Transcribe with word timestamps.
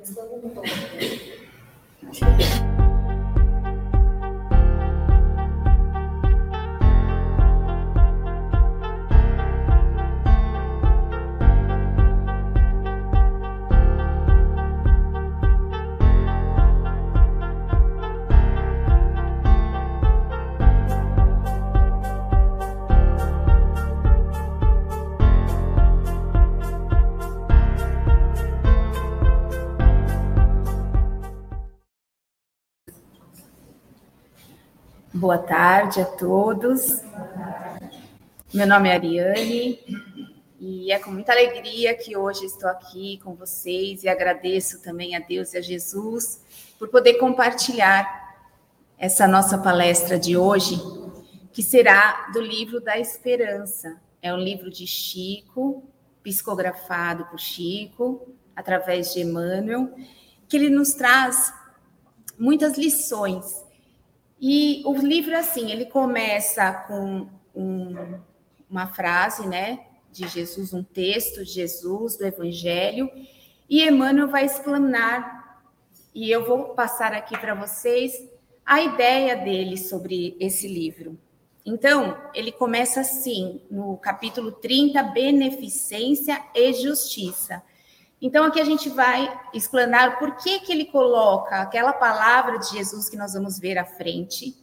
Fue. 0.00 0.14
Boa 35.28 35.36
tarde 35.36 36.00
a 36.00 36.06
todos. 36.06 37.02
Meu 38.54 38.66
nome 38.66 38.88
é 38.88 38.94
Ariane 38.94 39.78
e 40.58 40.90
é 40.90 40.98
com 40.98 41.10
muita 41.10 41.32
alegria 41.32 41.94
que 41.94 42.16
hoje 42.16 42.46
estou 42.46 42.70
aqui 42.70 43.20
com 43.22 43.34
vocês 43.34 44.04
e 44.04 44.08
agradeço 44.08 44.80
também 44.80 45.14
a 45.14 45.18
Deus 45.18 45.52
e 45.52 45.58
a 45.58 45.60
Jesus 45.60 46.42
por 46.78 46.88
poder 46.88 47.18
compartilhar 47.18 48.40
essa 48.96 49.28
nossa 49.28 49.58
palestra 49.58 50.18
de 50.18 50.34
hoje, 50.34 50.80
que 51.52 51.62
será 51.62 52.30
do 52.32 52.40
livro 52.40 52.80
da 52.80 52.98
Esperança. 52.98 54.00
É 54.22 54.32
um 54.32 54.38
livro 54.38 54.70
de 54.70 54.86
Chico, 54.86 55.86
psicografado 56.22 57.26
por 57.26 57.38
Chico, 57.38 58.34
através 58.56 59.12
de 59.12 59.20
Emmanuel, 59.20 59.94
que 60.48 60.56
ele 60.56 60.70
nos 60.70 60.94
traz 60.94 61.52
muitas 62.38 62.78
lições 62.78 63.67
e 64.40 64.82
o 64.84 64.94
livro, 64.96 65.36
assim, 65.36 65.70
ele 65.70 65.86
começa 65.86 66.72
com 66.86 67.28
um, 67.54 68.18
uma 68.70 68.86
frase, 68.86 69.46
né, 69.46 69.86
de 70.12 70.28
Jesus, 70.28 70.72
um 70.72 70.82
texto 70.82 71.44
de 71.44 71.52
Jesus, 71.52 72.16
do 72.16 72.26
Evangelho, 72.26 73.10
e 73.68 73.82
Emmanuel 73.82 74.28
vai 74.28 74.44
explanar, 74.44 75.62
e 76.14 76.30
eu 76.30 76.46
vou 76.46 76.74
passar 76.74 77.12
aqui 77.12 77.36
para 77.36 77.54
vocês 77.54 78.12
a 78.64 78.80
ideia 78.82 79.36
dele 79.36 79.76
sobre 79.76 80.36
esse 80.38 80.68
livro. 80.68 81.18
Então, 81.64 82.16
ele 82.34 82.50
começa 82.50 83.00
assim, 83.00 83.60
no 83.70 83.96
capítulo 83.98 84.52
30, 84.52 85.02
Beneficência 85.02 86.42
e 86.54 86.72
Justiça. 86.72 87.62
Então, 88.20 88.44
aqui 88.44 88.60
a 88.60 88.64
gente 88.64 88.88
vai 88.88 89.32
explanar 89.54 90.18
por 90.18 90.36
que, 90.36 90.60
que 90.60 90.72
ele 90.72 90.86
coloca 90.86 91.60
aquela 91.60 91.92
palavra 91.92 92.58
de 92.58 92.70
Jesus 92.70 93.08
que 93.08 93.16
nós 93.16 93.34
vamos 93.34 93.58
ver 93.58 93.78
à 93.78 93.84
frente 93.84 94.56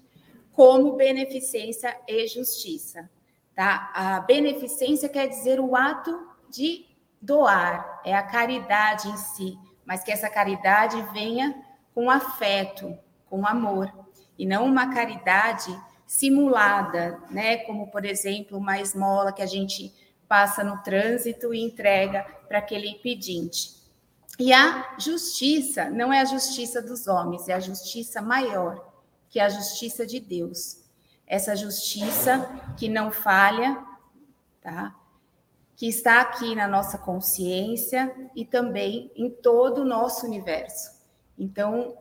como 0.52 0.94
beneficência 0.94 1.98
e 2.08 2.28
justiça. 2.28 3.10
Tá? 3.56 3.92
A 3.94 4.20
beneficência 4.20 5.08
quer 5.08 5.28
dizer 5.28 5.60
o 5.60 5.76
ato 5.76 6.28
de 6.50 6.86
doar, 7.22 8.02
é 8.06 8.14
a 8.14 8.24
caridade 8.24 9.08
em 9.08 9.18
si, 9.18 9.58
mas 9.86 10.04
que 10.04 10.12
essa 10.12 10.30
caridade 10.30 11.02
venha 11.14 11.56
com 11.94 12.10
afeto, 12.10 12.98
com 13.30 13.48
amor, 13.48 13.92
e 14.38 14.46
não 14.46 14.66
uma 14.66 14.94
caridade 14.94 15.76
simulada, 16.06 17.20
né? 17.32 17.58
Como, 17.58 17.88
por 17.88 18.06
exemplo, 18.06 18.58
uma 18.58 18.80
esmola 18.80 19.32
que 19.32 19.42
a 19.42 19.46
gente 19.46 19.94
passa 20.28 20.64
no 20.64 20.82
trânsito 20.84 21.54
e 21.54 21.62
entrega 21.62 22.24
para 22.48 22.60
aquele 22.60 22.96
pedinte. 22.96 23.76
E 24.38 24.52
a 24.52 24.96
justiça 25.00 25.90
não 25.90 26.12
é 26.12 26.22
a 26.22 26.26
justiça 26.26 26.82
dos 26.82 27.08
homens, 27.08 27.48
é 27.48 27.54
a 27.54 27.60
justiça 27.60 28.22
maior, 28.22 28.94
que 29.30 29.40
é 29.40 29.44
a 29.44 29.50
justiça 29.50 30.06
de 30.06 30.20
Deus. 30.20 30.84
Essa 31.26 31.56
justiça 31.56 32.50
que 32.78 32.90
não 32.90 33.12
falha, 33.12 33.82
tá? 34.62 34.96
Que 35.76 35.88
está 35.88 36.22
aqui 36.22 36.54
na 36.54 36.68
nossa 36.68 36.98
consciência 36.98 38.14
e 38.36 38.46
também 38.46 39.12
em 39.16 39.30
todo 39.30 39.82
o 39.82 39.86
nosso 39.86 40.26
universo. 40.26 40.92
Então, 41.38 41.98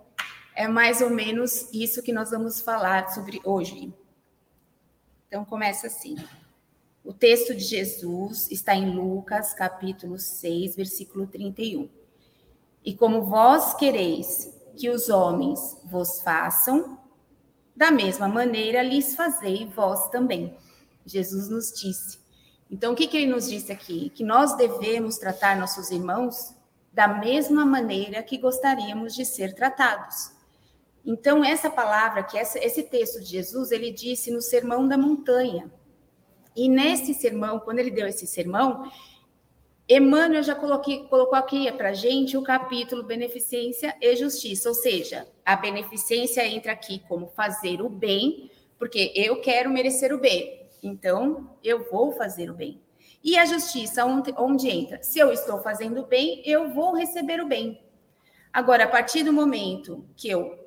é 0.54 0.68
mais 0.68 1.00
ou 1.00 1.10
menos 1.10 1.68
isso 1.72 2.02
que 2.02 2.12
nós 2.12 2.30
vamos 2.30 2.60
falar 2.60 3.08
sobre 3.08 3.40
hoje. 3.44 3.92
Então, 5.26 5.44
começa 5.44 5.86
assim. 5.86 6.16
O 7.04 7.12
texto 7.12 7.54
de 7.54 7.62
Jesus 7.62 8.50
está 8.50 8.74
em 8.74 8.96
Lucas, 8.96 9.52
capítulo 9.52 10.18
6, 10.18 10.74
versículo 10.74 11.26
31. 11.26 11.86
E 12.82 12.94
como 12.94 13.26
vós 13.26 13.74
quereis 13.74 14.50
que 14.74 14.88
os 14.88 15.10
homens 15.10 15.76
vos 15.84 16.22
façam, 16.22 16.98
da 17.76 17.90
mesma 17.90 18.26
maneira 18.26 18.82
lhes 18.82 19.14
fazei 19.14 19.66
vós 19.66 20.08
também. 20.08 20.56
Jesus 21.04 21.50
nos 21.50 21.74
disse. 21.74 22.18
Então, 22.70 22.94
o 22.94 22.96
que, 22.96 23.06
que 23.06 23.18
ele 23.18 23.30
nos 23.30 23.50
disse 23.50 23.70
aqui? 23.70 24.08
Que 24.08 24.24
nós 24.24 24.56
devemos 24.56 25.18
tratar 25.18 25.58
nossos 25.58 25.90
irmãos 25.90 26.54
da 26.90 27.06
mesma 27.06 27.66
maneira 27.66 28.22
que 28.22 28.38
gostaríamos 28.38 29.14
de 29.14 29.26
ser 29.26 29.54
tratados. 29.54 30.32
Então, 31.04 31.44
essa 31.44 31.68
palavra, 31.68 32.22
que 32.22 32.38
essa, 32.38 32.58
esse 32.58 32.82
texto 32.82 33.20
de 33.20 33.26
Jesus, 33.26 33.72
ele 33.72 33.90
disse 33.90 34.30
no 34.30 34.40
Sermão 34.40 34.88
da 34.88 34.96
Montanha. 34.96 35.70
E 36.56 36.68
nesse 36.68 37.14
sermão, 37.14 37.58
quando 37.58 37.80
ele 37.80 37.90
deu 37.90 38.06
esse 38.06 38.26
sermão, 38.26 38.90
Emmanuel 39.88 40.42
já 40.42 40.54
coloquei, 40.54 41.06
colocou 41.08 41.38
aqui 41.38 41.70
para 41.72 41.90
a 41.90 41.94
gente 41.94 42.36
o 42.36 42.42
capítulo 42.42 43.02
Beneficência 43.02 43.94
e 44.00 44.16
Justiça, 44.16 44.68
ou 44.68 44.74
seja, 44.74 45.28
a 45.44 45.56
beneficência 45.56 46.46
entra 46.46 46.72
aqui 46.72 47.02
como 47.06 47.26
fazer 47.28 47.82
o 47.82 47.88
bem, 47.88 48.50
porque 48.78 49.12
eu 49.14 49.40
quero 49.42 49.68
merecer 49.68 50.14
o 50.14 50.18
bem, 50.18 50.66
então 50.82 51.54
eu 51.62 51.90
vou 51.90 52.12
fazer 52.12 52.50
o 52.50 52.54
bem. 52.54 52.80
E 53.22 53.38
a 53.38 53.44
justiça, 53.44 54.04
onde, 54.04 54.34
onde 54.36 54.68
entra? 54.68 55.02
Se 55.02 55.18
eu 55.18 55.32
estou 55.32 55.62
fazendo 55.62 56.00
o 56.00 56.06
bem, 56.06 56.42
eu 56.44 56.70
vou 56.72 56.94
receber 56.94 57.40
o 57.40 57.48
bem. 57.48 57.82
Agora, 58.52 58.84
a 58.84 58.88
partir 58.88 59.22
do 59.22 59.32
momento 59.32 60.06
que 60.16 60.28
eu 60.28 60.58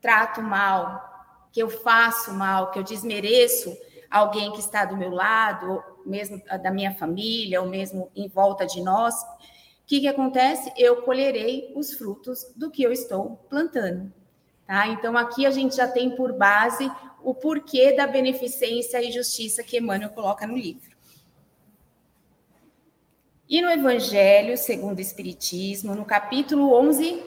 trato 0.00 0.42
mal, 0.42 1.48
que 1.52 1.60
eu 1.62 1.68
faço 1.68 2.32
mal, 2.32 2.70
que 2.70 2.78
eu 2.78 2.82
desmereço 2.82 3.76
alguém 4.10 4.52
que 4.52 4.60
está 4.60 4.84
do 4.84 4.96
meu 4.96 5.10
lado, 5.10 5.82
mesmo 6.04 6.42
da 6.62 6.70
minha 6.70 6.94
família, 6.94 7.60
ou 7.60 7.68
mesmo 7.68 8.10
em 8.14 8.28
volta 8.28 8.66
de 8.66 8.80
nós, 8.80 9.14
o 9.14 9.86
que, 9.86 10.00
que 10.00 10.08
acontece? 10.08 10.72
Eu 10.76 11.02
colherei 11.02 11.72
os 11.74 11.94
frutos 11.94 12.52
do 12.54 12.70
que 12.70 12.82
eu 12.82 12.92
estou 12.92 13.36
plantando. 13.48 14.12
Tá? 14.66 14.86
Então, 14.88 15.16
aqui 15.16 15.46
a 15.46 15.50
gente 15.50 15.76
já 15.76 15.88
tem 15.88 16.10
por 16.14 16.32
base 16.32 16.90
o 17.22 17.34
porquê 17.34 17.92
da 17.92 18.06
beneficência 18.06 19.02
e 19.02 19.10
justiça 19.10 19.62
que 19.62 19.78
Emmanuel 19.78 20.10
coloca 20.10 20.46
no 20.46 20.56
livro. 20.56 20.96
E 23.48 23.62
no 23.62 23.70
Evangelho 23.70 24.58
segundo 24.58 24.98
o 24.98 25.00
Espiritismo, 25.00 25.94
no 25.94 26.04
capítulo 26.04 26.74
11, 26.74 27.24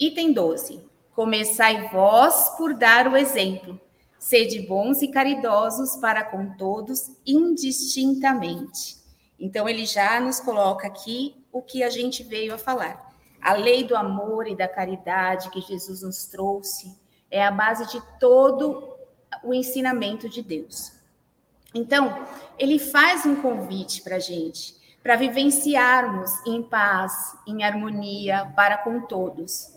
item 0.00 0.32
12, 0.32 0.82
começai 1.14 1.88
vós 1.88 2.56
por 2.56 2.72
dar 2.72 3.06
o 3.06 3.16
exemplo, 3.16 3.78
Sede 4.18 4.66
bons 4.66 5.00
e 5.00 5.08
caridosos 5.08 5.96
para 5.96 6.24
com 6.24 6.56
todos 6.56 7.10
indistintamente. 7.24 8.96
Então, 9.38 9.68
ele 9.68 9.86
já 9.86 10.18
nos 10.20 10.40
coloca 10.40 10.86
aqui 10.86 11.36
o 11.52 11.62
que 11.62 11.82
a 11.82 11.90
gente 11.90 12.24
veio 12.24 12.54
a 12.54 12.58
falar. 12.58 13.08
A 13.40 13.52
lei 13.52 13.84
do 13.84 13.96
amor 13.96 14.48
e 14.48 14.56
da 14.56 14.66
caridade 14.66 15.50
que 15.50 15.60
Jesus 15.60 16.02
nos 16.02 16.26
trouxe 16.26 16.98
é 17.30 17.44
a 17.44 17.50
base 17.50 17.86
de 17.88 18.02
todo 18.18 18.96
o 19.44 19.54
ensinamento 19.54 20.28
de 20.28 20.42
Deus. 20.42 20.92
Então, 21.72 22.26
ele 22.58 22.78
faz 22.78 23.24
um 23.24 23.36
convite 23.36 24.02
para 24.02 24.16
a 24.16 24.20
gente, 24.20 24.74
para 25.02 25.14
vivenciarmos 25.14 26.30
em 26.46 26.62
paz, 26.62 27.36
em 27.46 27.62
harmonia 27.62 28.52
para 28.56 28.78
com 28.78 29.02
todos. 29.02 29.72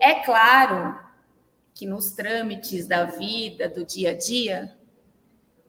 É 0.00 0.14
claro 0.14 0.98
que 1.74 1.86
nos 1.86 2.12
trâmites 2.12 2.86
da 2.86 3.04
vida, 3.04 3.68
do 3.68 3.84
dia 3.84 4.10
a 4.10 4.16
dia, 4.16 4.76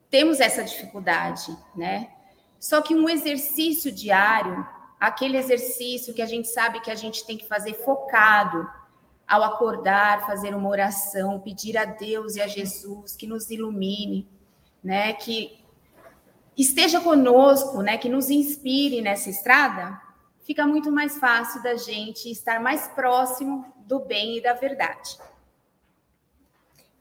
temos 0.10 0.40
essa 0.40 0.64
dificuldade, 0.64 1.58
né? 1.76 2.12
Só 2.60 2.82
que 2.82 2.96
um 2.96 3.10
exercício 3.10 3.92
diário, 3.92 4.66
aquele 5.00 5.38
exercício 5.38 6.14
que 6.14 6.22
a 6.22 6.26
gente 6.26 6.48
sabe 6.48 6.80
que 6.82 6.92
a 6.92 6.96
gente 6.96 7.26
tem 7.26 7.38
que 7.38 7.48
fazer 7.48 7.74
focado, 7.74 8.70
ao 9.28 9.44
acordar, 9.44 10.26
fazer 10.26 10.54
uma 10.54 10.70
oração, 10.70 11.40
pedir 11.40 11.78
a 11.78 11.86
Deus 11.86 12.36
e 12.36 12.42
a 12.42 12.48
Jesus 12.48 13.16
que 13.16 13.26
nos 13.26 13.50
ilumine, 13.50 14.28
né? 14.84 15.14
Que 15.14 15.64
esteja 16.58 17.00
conosco, 17.00 17.82
né? 17.82 17.98
Que 17.98 18.10
nos 18.10 18.30
inspire 18.30 19.02
nessa 19.02 19.30
estrada, 19.30 20.00
fica 20.44 20.68
muito 20.68 20.92
mais 20.92 21.18
fácil 21.18 21.64
da 21.64 21.76
gente 21.76 22.30
estar 22.30 22.60
mais 22.60 22.88
próximo 22.90 23.66
do 23.88 24.00
bem 24.00 24.38
e 24.38 24.42
da 24.42 24.54
verdade. 24.54 25.18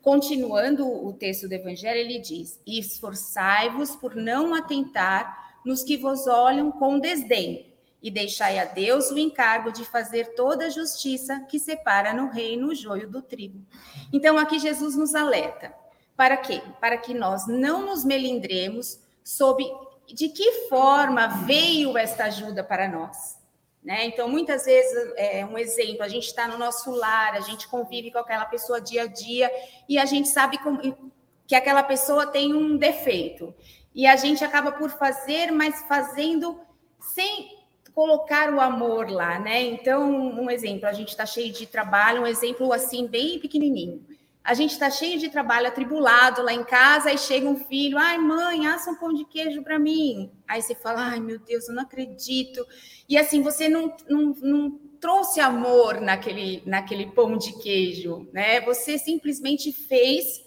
Continuando 0.02 0.84
o 0.84 1.12
texto 1.12 1.48
do 1.48 1.52
Evangelho, 1.52 1.98
ele 1.98 2.18
diz: 2.18 2.60
Esforçai-vos 2.66 3.94
por 3.94 4.16
não 4.16 4.52
atentar 4.52 5.60
nos 5.64 5.84
que 5.84 5.96
vos 5.96 6.26
olham 6.26 6.72
com 6.72 6.98
desdém, 6.98 7.72
e 8.02 8.10
deixai 8.10 8.58
a 8.58 8.64
Deus 8.64 9.12
o 9.12 9.18
encargo 9.18 9.70
de 9.70 9.84
fazer 9.84 10.34
toda 10.34 10.66
a 10.66 10.70
justiça 10.70 11.38
que 11.48 11.58
separa 11.58 12.12
no 12.12 12.28
reino 12.28 12.68
o 12.68 12.74
joio 12.74 13.08
do 13.08 13.22
trigo. 13.22 13.64
Então 14.12 14.36
aqui 14.36 14.58
Jesus 14.58 14.96
nos 14.96 15.14
alerta. 15.14 15.72
Para 16.16 16.36
quê? 16.36 16.60
Para 16.80 16.98
que 16.98 17.14
nós 17.14 17.46
não 17.46 17.86
nos 17.86 18.04
melindremos 18.04 18.98
sob 19.22 19.64
de 20.12 20.28
que 20.28 20.68
forma 20.68 21.28
veio 21.28 21.96
esta 21.96 22.24
ajuda 22.24 22.64
para 22.64 22.88
nós. 22.88 23.41
Né? 23.82 24.06
Então, 24.06 24.28
muitas 24.28 24.64
vezes, 24.64 25.12
é, 25.16 25.44
um 25.44 25.58
exemplo, 25.58 26.04
a 26.04 26.08
gente 26.08 26.26
está 26.26 26.46
no 26.46 26.56
nosso 26.56 26.90
lar, 26.92 27.34
a 27.34 27.40
gente 27.40 27.66
convive 27.66 28.12
com 28.12 28.18
aquela 28.18 28.44
pessoa 28.44 28.80
dia 28.80 29.02
a 29.02 29.06
dia 29.06 29.50
e 29.88 29.98
a 29.98 30.04
gente 30.04 30.28
sabe 30.28 30.58
que 31.46 31.54
aquela 31.54 31.82
pessoa 31.82 32.26
tem 32.26 32.54
um 32.54 32.76
defeito. 32.76 33.52
E 33.94 34.06
a 34.06 34.14
gente 34.16 34.44
acaba 34.44 34.70
por 34.70 34.88
fazer, 34.90 35.50
mas 35.50 35.82
fazendo 35.88 36.60
sem 37.00 37.58
colocar 37.92 38.52
o 38.54 38.60
amor 38.60 39.10
lá, 39.10 39.38
né? 39.38 39.60
Então, 39.62 40.08
um 40.10 40.48
exemplo, 40.48 40.86
a 40.86 40.92
gente 40.92 41.08
está 41.08 41.26
cheio 41.26 41.52
de 41.52 41.66
trabalho, 41.66 42.22
um 42.22 42.26
exemplo 42.26 42.72
assim, 42.72 43.06
bem 43.06 43.38
pequenininho. 43.38 44.06
A 44.44 44.54
gente 44.54 44.72
está 44.72 44.90
cheio 44.90 45.20
de 45.20 45.28
trabalho, 45.28 45.68
atribulado 45.68 46.42
lá 46.42 46.52
em 46.52 46.64
casa, 46.64 47.10
aí 47.10 47.18
chega 47.18 47.48
um 47.48 47.56
filho, 47.56 47.96
ai 47.96 48.18
mãe, 48.18 48.66
assa 48.66 48.90
um 48.90 48.96
pão 48.96 49.12
de 49.12 49.24
queijo 49.24 49.62
para 49.62 49.78
mim. 49.78 50.32
Aí 50.48 50.60
você 50.60 50.74
fala, 50.74 51.10
ai 51.10 51.20
meu 51.20 51.38
Deus, 51.38 51.68
eu 51.68 51.74
não 51.74 51.82
acredito. 51.82 52.66
E 53.08 53.16
assim, 53.16 53.40
você 53.40 53.68
não, 53.68 53.94
não, 54.08 54.34
não 54.42 54.80
trouxe 55.00 55.40
amor 55.40 56.00
naquele, 56.00 56.60
naquele 56.66 57.06
pão 57.06 57.36
de 57.36 57.52
queijo, 57.60 58.28
né? 58.32 58.60
Você 58.62 58.98
simplesmente 58.98 59.72
fez 59.72 60.42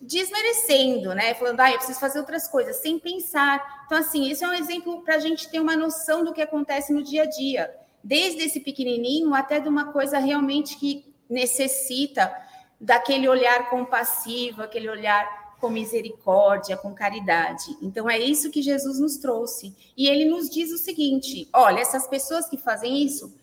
desmerecendo, 0.00 1.14
né? 1.14 1.32
Falando, 1.34 1.60
ah, 1.60 1.70
eu 1.70 1.76
preciso 1.78 1.98
fazer 1.98 2.18
outras 2.18 2.48
coisas, 2.48 2.76
sem 2.76 2.98
pensar. 2.98 3.84
Então, 3.86 3.98
assim, 3.98 4.30
esse 4.30 4.44
é 4.44 4.48
um 4.48 4.52
exemplo 4.52 5.02
para 5.02 5.16
a 5.16 5.18
gente 5.18 5.50
ter 5.50 5.58
uma 5.58 5.74
noção 5.74 6.22
do 6.22 6.34
que 6.34 6.42
acontece 6.42 6.92
no 6.92 7.02
dia 7.02 7.22
a 7.22 7.26
dia, 7.26 7.74
desde 8.04 8.42
esse 8.42 8.60
pequenininho 8.60 9.34
até 9.34 9.58
de 9.58 9.68
uma 9.68 9.92
coisa 9.92 10.18
realmente 10.18 10.78
que 10.78 11.14
necessita 11.28 12.30
daquele 12.80 13.28
olhar 13.28 13.70
compassivo, 13.70 14.62
aquele 14.62 14.88
olhar 14.88 15.56
com 15.60 15.68
misericórdia, 15.68 16.76
com 16.76 16.94
caridade. 16.94 17.76
Então, 17.82 18.08
é 18.08 18.18
isso 18.18 18.50
que 18.50 18.62
Jesus 18.62 18.98
nos 18.98 19.16
trouxe. 19.16 19.74
E 19.96 20.08
ele 20.08 20.24
nos 20.24 20.48
diz 20.48 20.72
o 20.72 20.78
seguinte: 20.78 21.48
olha, 21.52 21.80
essas 21.80 22.06
pessoas 22.06 22.48
que 22.48 22.56
fazem 22.56 23.02
isso, 23.02 23.36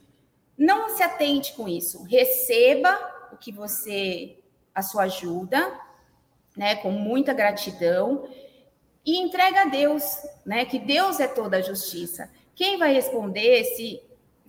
não 0.57 0.89
se 0.95 1.03
atente 1.03 1.53
com 1.53 1.67
isso, 1.67 2.03
receba 2.03 2.97
o 3.31 3.37
que 3.37 3.51
você, 3.51 4.37
a 4.73 4.81
sua 4.81 5.03
ajuda, 5.03 5.77
né, 6.55 6.75
com 6.75 6.91
muita 6.91 7.33
gratidão 7.33 8.29
e 9.05 9.17
entrega 9.17 9.63
a 9.63 9.65
Deus, 9.65 10.03
né, 10.45 10.63
que 10.65 10.79
Deus 10.79 11.19
é 11.19 11.27
toda 11.27 11.57
a 11.57 11.61
justiça. 11.61 12.29
Quem 12.55 12.77
vai 12.77 12.93
responder 12.93 13.65
se 13.65 14.01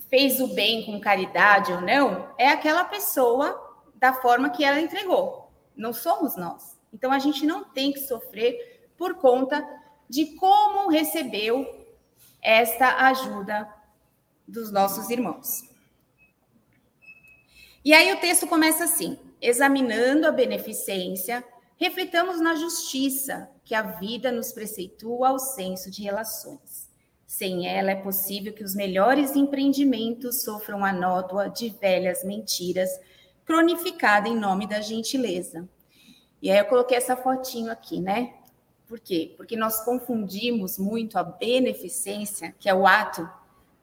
fez 0.09 0.41
o 0.41 0.55
bem 0.55 0.87
com 0.87 1.01
caridade 1.01 1.73
ou 1.73 1.81
não 1.81 2.29
é 2.39 2.49
aquela 2.49 2.85
pessoa 2.85 3.66
da 3.97 4.13
forma 4.13 4.51
que 4.51 4.65
ela 4.65 4.81
entregou. 4.81 5.51
Não 5.77 5.93
somos 5.93 6.37
nós. 6.37 6.77
Então 6.93 7.13
a 7.13 7.19
gente 7.19 7.45
não 7.45 7.65
tem 7.65 7.93
que 7.93 8.01
sofrer 8.01 8.89
por 8.97 9.15
conta 9.15 9.67
de 10.09 10.37
como 10.37 10.89
recebeu 10.89 11.87
esta 12.41 13.07
ajuda 13.09 13.69
dos 14.47 14.71
nossos 14.71 15.11
irmãos. 15.11 15.63
E 17.85 17.93
aí 17.93 18.13
o 18.13 18.21
texto 18.21 18.47
começa 18.47 18.85
assim: 18.85 19.19
examinando 19.41 20.27
a 20.27 20.33
beneficência 20.33 21.45
reflitamos 21.77 22.41
na 22.41 22.55
justiça 22.55 23.51
que 23.65 23.75
a 23.75 23.83
vida 23.83 24.33
nos 24.33 24.53
preceitua 24.53 25.29
ao 25.29 25.39
senso 25.39 25.91
de 25.91 26.03
relações. 26.03 26.89
Sem 27.27 27.69
ela 27.69 27.91
é 27.91 27.97
possível 27.97 28.53
que 28.53 28.65
os 28.65 28.75
melhores 28.75 29.35
empreendimentos 29.37 30.43
sofram 30.43 30.85
a 30.85 30.93
nódoa 30.93 31.49
de 31.49 31.69
velhas 31.69 32.25
mentiras, 32.25 32.89
cronificada 33.47 34.29
em 34.29 34.37
nome 34.37 34.67
da 34.67 34.81
gentileza. 34.81 35.69
E 36.43 36.51
aí 36.51 36.59
eu 36.59 36.65
coloquei 36.67 36.97
essa 36.97 37.17
fotinho 37.17 37.71
aqui, 37.71 38.01
né? 38.01 38.35
Por 38.87 39.01
quê? 39.01 39.35
Porque 39.37 39.57
nós 39.57 39.85
confundimos 39.85 40.79
muito 40.79 41.19
a 41.19 41.23
beneficência, 41.23 42.55
que 42.59 42.69
é 42.69 42.75
o 42.75 42.87
ato 42.87 43.29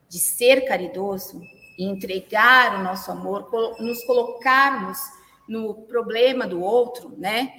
de 0.08 0.20
ser 0.20 0.68
caridoso 0.68 1.42
e 1.78 1.86
entregar 1.86 2.80
o 2.80 2.84
nosso 2.84 3.12
amor, 3.12 3.50
nos 3.80 4.04
colocarmos 4.06 5.00
no 5.48 5.74
problema 5.84 6.46
do 6.46 6.62
outro, 6.62 7.14
né? 7.18 7.54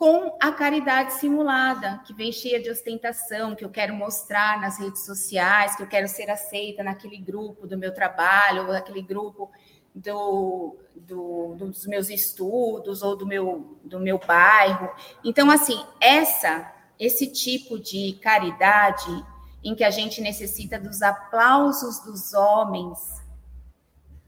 com 0.00 0.34
a 0.40 0.50
caridade 0.50 1.12
simulada, 1.12 2.00
que 2.06 2.14
vem 2.14 2.32
cheia 2.32 2.58
de 2.58 2.70
ostentação, 2.70 3.54
que 3.54 3.62
eu 3.62 3.68
quero 3.68 3.94
mostrar 3.94 4.58
nas 4.58 4.78
redes 4.78 5.04
sociais, 5.04 5.76
que 5.76 5.82
eu 5.82 5.86
quero 5.86 6.08
ser 6.08 6.30
aceita 6.30 6.82
naquele 6.82 7.18
grupo 7.18 7.66
do 7.66 7.76
meu 7.76 7.92
trabalho, 7.92 8.62
ou 8.62 8.72
naquele 8.72 9.02
grupo 9.02 9.50
do, 9.94 10.76
do, 10.94 11.54
dos 11.56 11.86
meus 11.86 12.08
estudos 12.08 13.02
ou 13.02 13.16
do 13.16 13.26
meu, 13.26 13.78
do 13.84 13.98
meu 13.98 14.18
bairro. 14.18 14.88
Então, 15.24 15.50
assim, 15.50 15.84
essa 16.00 16.72
esse 17.00 17.26
tipo 17.26 17.78
de 17.78 18.12
caridade 18.20 19.24
em 19.64 19.74
que 19.74 19.82
a 19.82 19.90
gente 19.90 20.20
necessita 20.20 20.78
dos 20.78 21.00
aplausos 21.00 21.98
dos 22.00 22.34
homens 22.34 23.22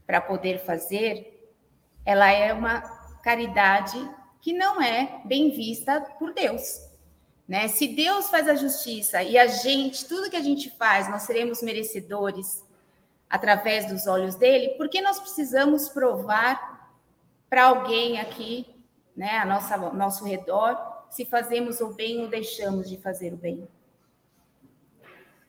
para 0.07 0.19
poder 0.19 0.65
fazer, 0.65 1.53
ela 2.03 2.31
é 2.31 2.51
uma 2.51 2.81
caridade 3.21 3.97
que 4.41 4.51
não 4.51 4.81
é 4.81 5.21
bem 5.23 5.51
vista 5.51 6.01
por 6.17 6.33
Deus. 6.33 6.81
Né? 7.47 7.67
Se 7.67 7.87
Deus 7.87 8.29
faz 8.29 8.49
a 8.49 8.55
justiça 8.55 9.21
e 9.21 9.37
a 9.37 9.45
gente, 9.45 10.05
tudo 10.05 10.29
que 10.29 10.35
a 10.35 10.41
gente 10.41 10.71
faz, 10.71 11.07
nós 11.09 11.21
seremos 11.21 11.61
merecedores 11.61 12.62
através 13.33 13.87
dos 13.87 14.05
olhos 14.05 14.35
dele, 14.35 14.75
por 14.77 14.87
que 14.87 15.01
nós 15.01 15.19
precisamos 15.19 15.89
provar 15.89 16.87
para 17.49 17.65
alguém 17.65 18.19
aqui, 18.19 18.63
né, 19.17 19.39
a 19.39 19.45
nossa 19.45 19.75
nosso 19.75 20.23
redor, 20.23 20.77
se 21.09 21.25
fazemos 21.25 21.81
o 21.81 21.95
bem 21.95 22.21
ou 22.21 22.27
deixamos 22.27 22.87
de 22.87 22.95
fazer 22.97 23.33
o 23.33 23.35
bem? 23.35 23.67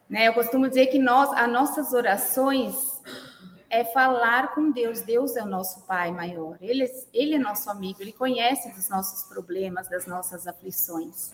Né, 0.08 0.28
eu 0.28 0.32
costumo 0.32 0.66
dizer 0.66 0.86
que 0.86 0.98
nós, 0.98 1.30
as 1.34 1.46
nossas 1.46 1.92
orações 1.92 2.74
é 3.68 3.84
falar 3.84 4.54
com 4.54 4.70
Deus. 4.70 5.02
Deus 5.02 5.36
é 5.36 5.42
o 5.42 5.46
nosso 5.46 5.84
Pai 5.84 6.10
maior. 6.10 6.56
Ele, 6.62 6.90
ele 7.12 7.34
é 7.34 7.38
nosso 7.38 7.68
amigo, 7.68 8.00
ele 8.00 8.12
conhece 8.12 8.72
dos 8.72 8.88
nossos 8.88 9.28
problemas, 9.28 9.90
das 9.90 10.06
nossas 10.06 10.46
aflições. 10.46 11.32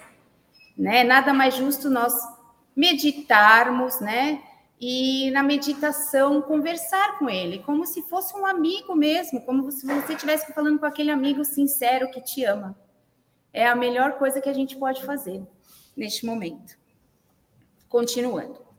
Né? 0.76 1.04
Nada 1.04 1.32
mais 1.32 1.54
justo 1.54 1.88
nós 1.88 2.12
meditarmos, 2.74 4.00
né? 4.00 4.42
E 4.80 5.30
na 5.32 5.42
meditação 5.42 6.40
conversar 6.40 7.18
com 7.18 7.28
ele, 7.28 7.58
como 7.58 7.84
se 7.84 8.00
fosse 8.00 8.34
um 8.34 8.46
amigo 8.46 8.96
mesmo, 8.96 9.42
como 9.42 9.70
se 9.70 9.84
você 9.84 10.14
estivesse 10.14 10.54
falando 10.54 10.78
com 10.78 10.86
aquele 10.86 11.10
amigo 11.10 11.44
sincero 11.44 12.10
que 12.10 12.22
te 12.22 12.44
ama. 12.44 12.74
É 13.52 13.66
a 13.66 13.76
melhor 13.76 14.12
coisa 14.12 14.40
que 14.40 14.48
a 14.48 14.54
gente 14.54 14.76
pode 14.76 15.04
fazer 15.04 15.42
neste 15.94 16.24
momento. 16.24 16.78
Continuando. 17.90 18.70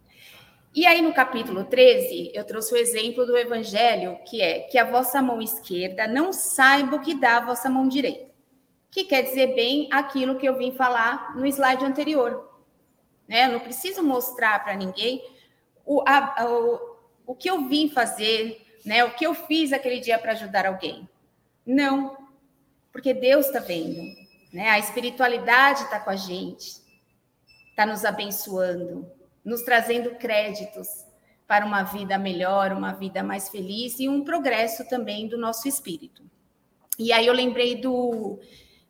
E 0.74 0.88
aí, 0.88 1.01
no 1.01 1.13
capítulo 1.13 1.65
13, 1.65 2.31
eu 2.34 2.46
trouxe 2.46 2.74
o 2.74 2.77
exemplo 2.77 3.25
do 3.25 3.38
evangelho, 3.38 4.17
que 4.25 4.41
é 4.41 4.62
que 4.62 4.79
a 4.79 4.89
vossa 4.89 5.22
mão 5.22 5.39
esquerda 5.39 6.08
não 6.08 6.34
saiba 6.34 6.96
o 6.96 7.01
que 7.01 7.13
dá 7.13 7.38
a 7.38 7.46
vossa 7.46 7.70
mão 7.70 7.88
direita. 7.88 8.31
Que 8.89 9.03
quer 9.03 9.22
dizer 9.22 9.53
bem 9.53 9.88
aquilo 9.91 10.38
que 10.38 10.48
eu 10.48 10.58
vim 10.58 10.72
falar 10.72 11.36
no 11.36 11.46
slide 11.46 11.86
anterior. 11.86 12.50
Né? 13.27 13.46
Eu 13.46 13.51
não 13.51 13.60
preciso 13.60 14.01
mostrar 14.01 14.63
para 14.63 14.75
ninguém 14.75 15.22
o, 15.85 16.01
a, 16.07 16.45
o, 16.45 16.97
o 17.27 17.35
que 17.35 17.50
eu 17.50 17.67
vim 17.67 17.89
fazer, 17.89 18.65
né? 18.85 19.03
o 19.03 19.13
que 19.15 19.25
eu 19.25 19.33
fiz 19.33 19.73
aquele 19.73 20.00
dia 20.00 20.19
para 20.19 20.33
ajudar 20.33 20.65
alguém. 20.65 21.07
Não, 21.65 22.17
porque 22.91 23.13
Deus 23.13 23.47
está 23.47 23.59
vendo. 23.59 24.01
Né? 24.51 24.69
A 24.69 24.79
espiritualidade 24.79 25.83
está 25.83 26.00
com 26.00 26.09
a 26.09 26.15
gente, 26.15 26.81
está 27.71 27.85
nos 27.85 28.03
abençoando 28.03 29.09
nos 29.43 29.63
trazendo 29.63 30.11
créditos 30.11 31.05
para 31.47 31.65
uma 31.65 31.83
vida 31.83 32.17
melhor, 32.17 32.71
uma 32.71 32.93
vida 32.93 33.21
mais 33.23 33.50
feliz 33.50 34.00
e 34.00 34.07
um 34.07 34.23
progresso 34.23 34.88
também 34.88 35.27
do 35.27 35.38
nosso 35.38 35.67
espírito. 35.67 36.23
E 36.97 37.11
aí 37.11 37.25
eu 37.25 37.33
lembrei 37.33 37.75
do, 37.75 38.39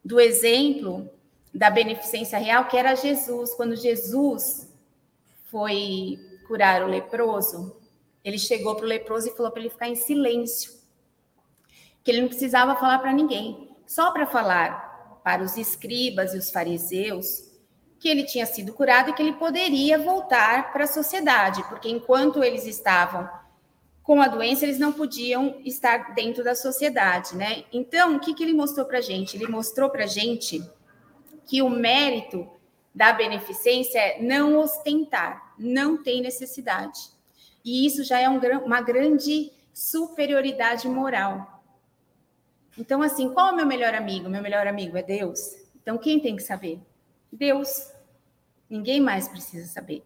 do 0.04 0.20
exemplo 0.20 1.10
da 1.54 1.70
beneficência 1.70 2.38
real, 2.38 2.68
que 2.68 2.78
era 2.78 2.96
Jesus. 2.96 3.54
Quando 3.56 3.76
Jesus 3.76 4.72
foi 5.46 6.20
curar 6.52 6.84
o 6.84 6.88
leproso, 6.88 7.78
ele 8.26 8.38
chegou 8.38 8.76
para 8.76 8.84
o 8.84 8.88
leproso 8.90 9.30
e 9.30 9.32
falou 9.32 9.54
para 9.54 9.62
ele 9.62 9.70
ficar 9.70 9.88
em 9.88 9.96
silêncio, 9.96 10.74
que 12.04 12.12
ele 12.12 12.20
não 12.20 12.28
precisava 12.28 12.76
falar 12.76 13.00
para 13.00 13.14
ninguém, 13.14 13.70
só 13.88 14.12
para 14.12 14.28
falar 14.28 15.22
para 15.24 15.42
os 15.42 15.56
escribas 15.56 16.34
e 16.34 16.38
os 16.38 16.52
fariseus 16.52 17.50
que 17.98 18.10
ele 18.10 18.26
tinha 18.26 18.46
sido 18.46 18.74
curado 18.74 19.12
e 19.12 19.14
que 19.14 19.22
ele 19.22 19.32
poderia 19.32 19.98
voltar 19.98 20.74
para 20.74 20.84
a 20.84 20.88
sociedade, 20.88 21.64
porque 21.70 21.88
enquanto 21.88 22.44
eles 22.44 22.68
estavam 22.68 23.30
com 24.04 24.22
a 24.22 24.28
doença, 24.28 24.66
eles 24.66 24.78
não 24.78 24.92
podiam 24.92 25.62
estar 25.64 26.14
dentro 26.14 26.44
da 26.44 26.54
sociedade, 26.54 27.34
né? 27.34 27.64
Então, 27.72 28.18
o 28.18 28.20
que, 28.20 28.34
que 28.34 28.44
ele 28.44 28.54
mostrou 28.54 28.86
para 28.86 29.00
gente? 29.00 29.38
Ele 29.38 29.48
mostrou 29.48 29.90
para 29.90 30.06
gente 30.06 30.62
que 31.46 31.62
o 31.62 31.70
mérito 31.70 32.46
da 32.94 33.14
beneficência 33.14 34.00
é 34.00 34.22
não 34.22 34.60
ostentar, 34.60 35.54
não 35.58 36.02
tem 36.02 36.22
necessidade. 36.22 37.00
E 37.64 37.86
isso 37.86 38.04
já 38.04 38.20
é 38.20 38.28
um, 38.28 38.40
uma 38.66 38.82
grande 38.82 39.52
superioridade 39.74 40.88
moral. 40.88 41.64
Então, 42.78 43.02
assim, 43.02 43.34
qual 43.34 43.50
é 43.50 43.52
o 43.52 43.56
meu 43.56 43.66
melhor 43.66 43.94
amigo? 43.94 44.30
Meu 44.30 44.42
melhor 44.42 44.68
amigo 44.68 44.98
é 44.98 45.04
Deus. 45.04 45.56
Então, 45.82 45.98
quem 45.98 46.20
tem 46.20 46.36
que 46.36 46.44
saber? 46.44 46.80
Deus. 47.32 47.92
Ninguém 48.70 49.00
mais 49.02 49.28
precisa 49.28 49.68
saber. 49.68 50.04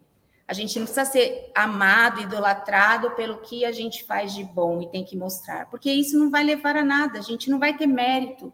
A 0.48 0.52
gente 0.52 0.78
não 0.78 0.86
precisa 0.86 1.06
ser 1.10 1.50
amado, 1.54 2.20
idolatrado 2.20 3.10
pelo 3.12 3.38
que 3.38 3.64
a 3.64 3.72
gente 3.72 4.04
faz 4.04 4.32
de 4.32 4.44
bom 4.44 4.80
e 4.80 4.88
tem 4.88 5.04
que 5.04 5.16
mostrar, 5.16 5.68
porque 5.68 5.90
isso 5.90 6.16
não 6.16 6.30
vai 6.30 6.44
levar 6.44 6.76
a 6.76 6.84
nada, 6.84 7.18
a 7.18 7.22
gente 7.22 7.50
não 7.50 7.58
vai 7.58 7.76
ter 7.76 7.86
mérito. 7.86 8.52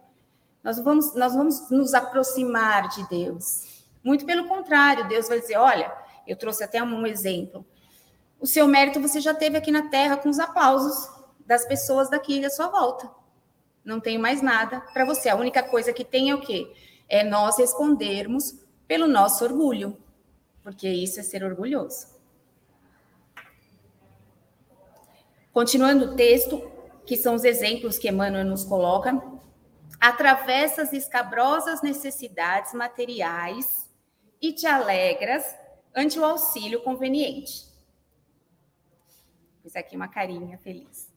Nós 0.65 0.79
vamos, 0.79 1.15
nós 1.15 1.35
vamos 1.35 1.69
nos 1.71 1.93
aproximar 1.93 2.89
de 2.89 3.07
Deus. 3.09 3.72
Muito 4.03 4.27
pelo 4.27 4.49
contrário, 4.49 5.09
Deus 5.09 5.29
vai 5.29 5.41
dizer: 5.41 5.57
olha, 5.57 5.93
eu 6.27 6.37
trouxe 6.37 6.65
até 6.65 6.83
um 6.83 7.07
exemplo. 7.07 7.65
O 8.41 8.47
seu 8.47 8.67
mérito 8.67 9.01
você 9.01 9.21
já 9.21 9.33
teve 9.33 9.57
aqui 9.57 9.71
na 9.71 9.89
terra 9.89 10.17
com 10.17 10.29
os 10.29 10.39
aplausos 10.39 11.09
das 11.47 11.65
pessoas 11.65 12.11
daqui 12.11 12.41
da 12.41 12.51
sua 12.51 12.69
volta. 12.69 13.09
Não 13.85 14.01
tenho 14.01 14.21
mais 14.21 14.43
nada 14.43 14.81
para 14.93 15.05
você. 15.05 15.29
A 15.29 15.37
única 15.37 15.63
coisa 15.63 15.93
que 15.93 16.05
tem 16.05 16.31
é 16.31 16.35
o 16.35 16.41
quê? 16.41 16.73
É 17.09 17.23
nós 17.23 17.59
respondermos 17.59 18.59
pelo 18.87 19.07
nosso 19.07 19.45
orgulho 19.45 19.97
porque 20.63 20.89
isso 20.89 21.19
é 21.21 21.23
ser 21.23 21.43
orgulhoso. 21.43 22.07
Continuando 25.53 26.07
o 26.07 26.17
texto, 26.17 26.71
que 27.05 27.17
são 27.17 27.35
os 27.35 27.45
exemplos 27.45 27.99
que 27.99 28.09
Emmanuel 28.09 28.45
nos 28.45 28.65
coloca, 28.65 29.21
atravessa 30.01 30.83
as 30.83 30.93
escabrosas 30.93 31.83
necessidades 31.83 32.73
materiais 32.73 33.82
e 34.43 34.53
te 34.53 34.67
alegras 34.67 35.45
ante 35.95 36.19
o 36.19 36.25
auxílio 36.25 36.83
conveniente. 36.83 37.71
Fiz 39.63 39.77
aqui 39.77 39.95
uma 39.95 40.09
carinha 40.09 40.59
feliz. 40.59 41.09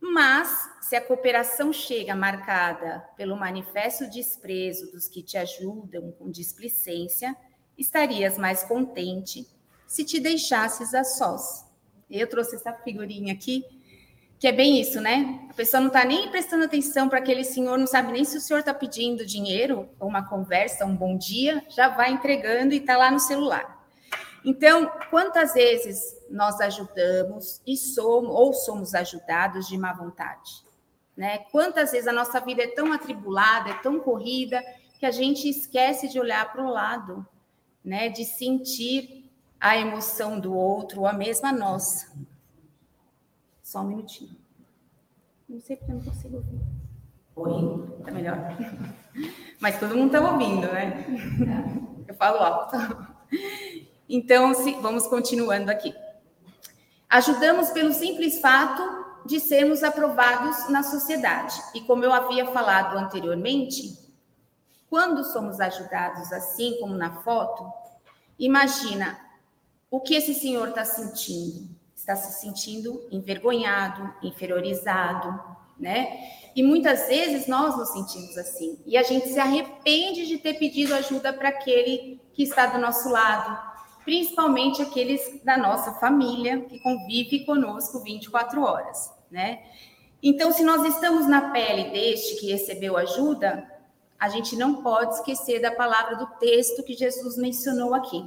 Mas, 0.00 0.70
se 0.82 0.94
a 0.94 1.00
cooperação 1.00 1.72
chega 1.72 2.14
marcada 2.14 3.00
pelo 3.16 3.36
manifesto 3.36 4.08
desprezo 4.08 4.92
dos 4.92 5.08
que 5.08 5.22
te 5.22 5.36
ajudam 5.38 6.12
com 6.12 6.30
displicência, 6.30 7.34
estarias 7.76 8.36
mais 8.36 8.62
contente 8.62 9.48
se 9.86 10.04
te 10.04 10.20
deixasses 10.20 10.94
a 10.94 11.02
sós. 11.02 11.66
Eu 12.10 12.28
trouxe 12.28 12.56
essa 12.56 12.72
figurinha 12.72 13.32
aqui, 13.32 13.64
que 14.38 14.46
é 14.46 14.52
bem 14.52 14.80
isso, 14.80 15.00
né? 15.00 15.46
A 15.50 15.54
pessoa 15.54 15.80
não 15.80 15.88
está 15.88 16.04
nem 16.04 16.30
prestando 16.30 16.64
atenção 16.64 17.08
para 17.08 17.18
aquele 17.18 17.42
senhor, 17.42 17.76
não 17.76 17.86
sabe 17.86 18.12
nem 18.12 18.24
se 18.24 18.36
o 18.36 18.40
senhor 18.40 18.60
está 18.60 18.72
pedindo 18.72 19.26
dinheiro, 19.26 19.88
uma 20.00 20.28
conversa, 20.28 20.86
um 20.86 20.94
bom 20.94 21.16
dia, 21.16 21.64
já 21.68 21.88
vai 21.88 22.12
entregando 22.12 22.72
e 22.72 22.78
está 22.78 22.96
lá 22.96 23.10
no 23.10 23.18
celular. 23.18 23.84
Então, 24.44 24.90
quantas 25.10 25.54
vezes 25.54 26.16
nós 26.30 26.60
ajudamos 26.60 27.60
e 27.66 27.76
somos 27.76 28.30
ou 28.30 28.52
somos 28.52 28.94
ajudados 28.94 29.66
de 29.66 29.76
má 29.76 29.92
vontade? 29.92 30.62
Né? 31.16 31.38
Quantas 31.50 31.90
vezes 31.90 32.06
a 32.06 32.12
nossa 32.12 32.38
vida 32.40 32.62
é 32.62 32.68
tão 32.68 32.92
atribulada, 32.92 33.70
é 33.70 33.74
tão 33.74 33.98
corrida, 33.98 34.62
que 34.98 35.06
a 35.06 35.10
gente 35.10 35.48
esquece 35.48 36.08
de 36.08 36.18
olhar 36.18 36.50
para 36.52 36.62
o 36.62 36.70
lado, 36.70 37.26
né, 37.84 38.08
de 38.08 38.24
sentir 38.24 39.30
a 39.60 39.76
emoção 39.76 40.38
do 40.38 40.54
outro, 40.54 41.00
ou 41.00 41.06
a 41.06 41.12
mesma 41.12 41.52
nossa. 41.52 42.12
Só 43.68 43.80
um 43.80 43.88
minutinho. 43.88 44.34
Não 45.46 45.60
sei 45.60 45.76
porque 45.76 45.92
eu 45.92 45.96
não 45.96 46.04
consigo 46.06 46.36
ouvir. 46.36 46.58
Oi, 47.36 48.02
tá 48.02 48.10
melhor. 48.10 48.38
Mas 49.60 49.78
todo 49.78 49.94
mundo 49.94 50.16
está 50.16 50.32
ouvindo, 50.32 50.66
né? 50.68 51.04
Eu 52.08 52.14
falo 52.14 52.38
alto. 52.38 52.74
Então, 54.08 54.54
vamos 54.80 55.06
continuando 55.06 55.70
aqui. 55.70 55.94
Ajudamos 57.10 57.68
pelo 57.68 57.92
simples 57.92 58.40
fato 58.40 58.82
de 59.26 59.38
sermos 59.38 59.82
aprovados 59.82 60.70
na 60.70 60.82
sociedade. 60.82 61.60
E 61.74 61.82
como 61.82 62.02
eu 62.02 62.12
havia 62.14 62.46
falado 62.46 62.96
anteriormente, 62.96 63.98
quando 64.88 65.22
somos 65.24 65.60
ajudados 65.60 66.32
assim 66.32 66.78
como 66.80 66.94
na 66.94 67.20
foto, 67.20 67.70
imagina 68.38 69.20
o 69.90 70.00
que 70.00 70.14
esse 70.14 70.32
senhor 70.32 70.68
está 70.68 70.86
sentindo. 70.86 71.77
Está 72.08 72.16
se 72.16 72.40
sentindo 72.40 73.06
envergonhado, 73.10 74.14
inferiorizado, 74.22 75.38
né? 75.78 76.30
E 76.56 76.62
muitas 76.62 77.06
vezes 77.06 77.46
nós 77.46 77.76
nos 77.76 77.90
sentimos 77.90 78.38
assim. 78.38 78.78
E 78.86 78.96
a 78.96 79.02
gente 79.02 79.28
se 79.28 79.38
arrepende 79.38 80.26
de 80.26 80.38
ter 80.38 80.54
pedido 80.54 80.94
ajuda 80.94 81.34
para 81.34 81.50
aquele 81.50 82.18
que 82.32 82.44
está 82.44 82.64
do 82.64 82.78
nosso 82.78 83.10
lado, 83.10 83.58
principalmente 84.06 84.80
aqueles 84.80 85.20
da 85.44 85.58
nossa 85.58 85.92
família 86.00 86.62
que 86.62 86.78
convive 86.78 87.44
conosco 87.44 88.02
24 88.02 88.62
horas, 88.62 89.12
né? 89.30 89.60
Então, 90.22 90.50
se 90.50 90.62
nós 90.62 90.82
estamos 90.86 91.28
na 91.28 91.50
pele 91.50 91.90
deste 91.90 92.40
que 92.40 92.50
recebeu 92.50 92.96
ajuda, 92.96 93.70
a 94.18 94.30
gente 94.30 94.56
não 94.56 94.82
pode 94.82 95.16
esquecer 95.16 95.60
da 95.60 95.72
palavra 95.72 96.16
do 96.16 96.26
texto 96.38 96.82
que 96.82 96.94
Jesus 96.94 97.36
mencionou 97.36 97.94
aqui, 97.94 98.26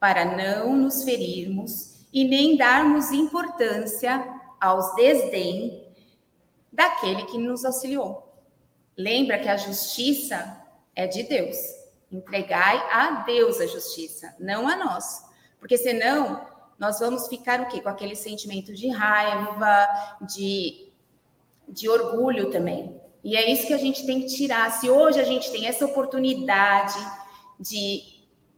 para 0.00 0.24
não 0.24 0.74
nos 0.74 1.04
ferirmos 1.04 1.91
e 2.12 2.24
nem 2.24 2.56
darmos 2.56 3.10
importância 3.10 4.22
aos 4.60 4.94
desdém 4.94 5.86
daquele 6.72 7.24
que 7.24 7.38
nos 7.38 7.64
auxiliou. 7.64 8.32
Lembra 8.96 9.38
que 9.38 9.48
a 9.48 9.56
justiça 9.56 10.60
é 10.94 11.06
de 11.06 11.22
Deus. 11.22 11.56
Entregai 12.10 12.76
a 12.90 13.22
Deus 13.22 13.60
a 13.60 13.66
justiça, 13.66 14.34
não 14.38 14.68
a 14.68 14.76
nós. 14.76 15.24
Porque 15.58 15.78
senão 15.78 16.46
nós 16.78 16.98
vamos 17.00 17.28
ficar 17.28 17.60
o 17.60 17.68
quê? 17.68 17.80
Com 17.80 17.88
aquele 17.88 18.14
sentimento 18.14 18.74
de 18.74 18.88
raiva, 18.88 19.88
de, 20.20 20.92
de 21.68 21.88
orgulho 21.88 22.50
também. 22.50 23.00
E 23.24 23.36
é 23.36 23.50
isso 23.50 23.66
que 23.66 23.72
a 23.72 23.78
gente 23.78 24.04
tem 24.04 24.20
que 24.20 24.26
tirar. 24.26 24.70
Se 24.72 24.90
hoje 24.90 25.20
a 25.20 25.24
gente 25.24 25.50
tem 25.50 25.66
essa 25.66 25.84
oportunidade 25.86 26.98
de 27.58 28.02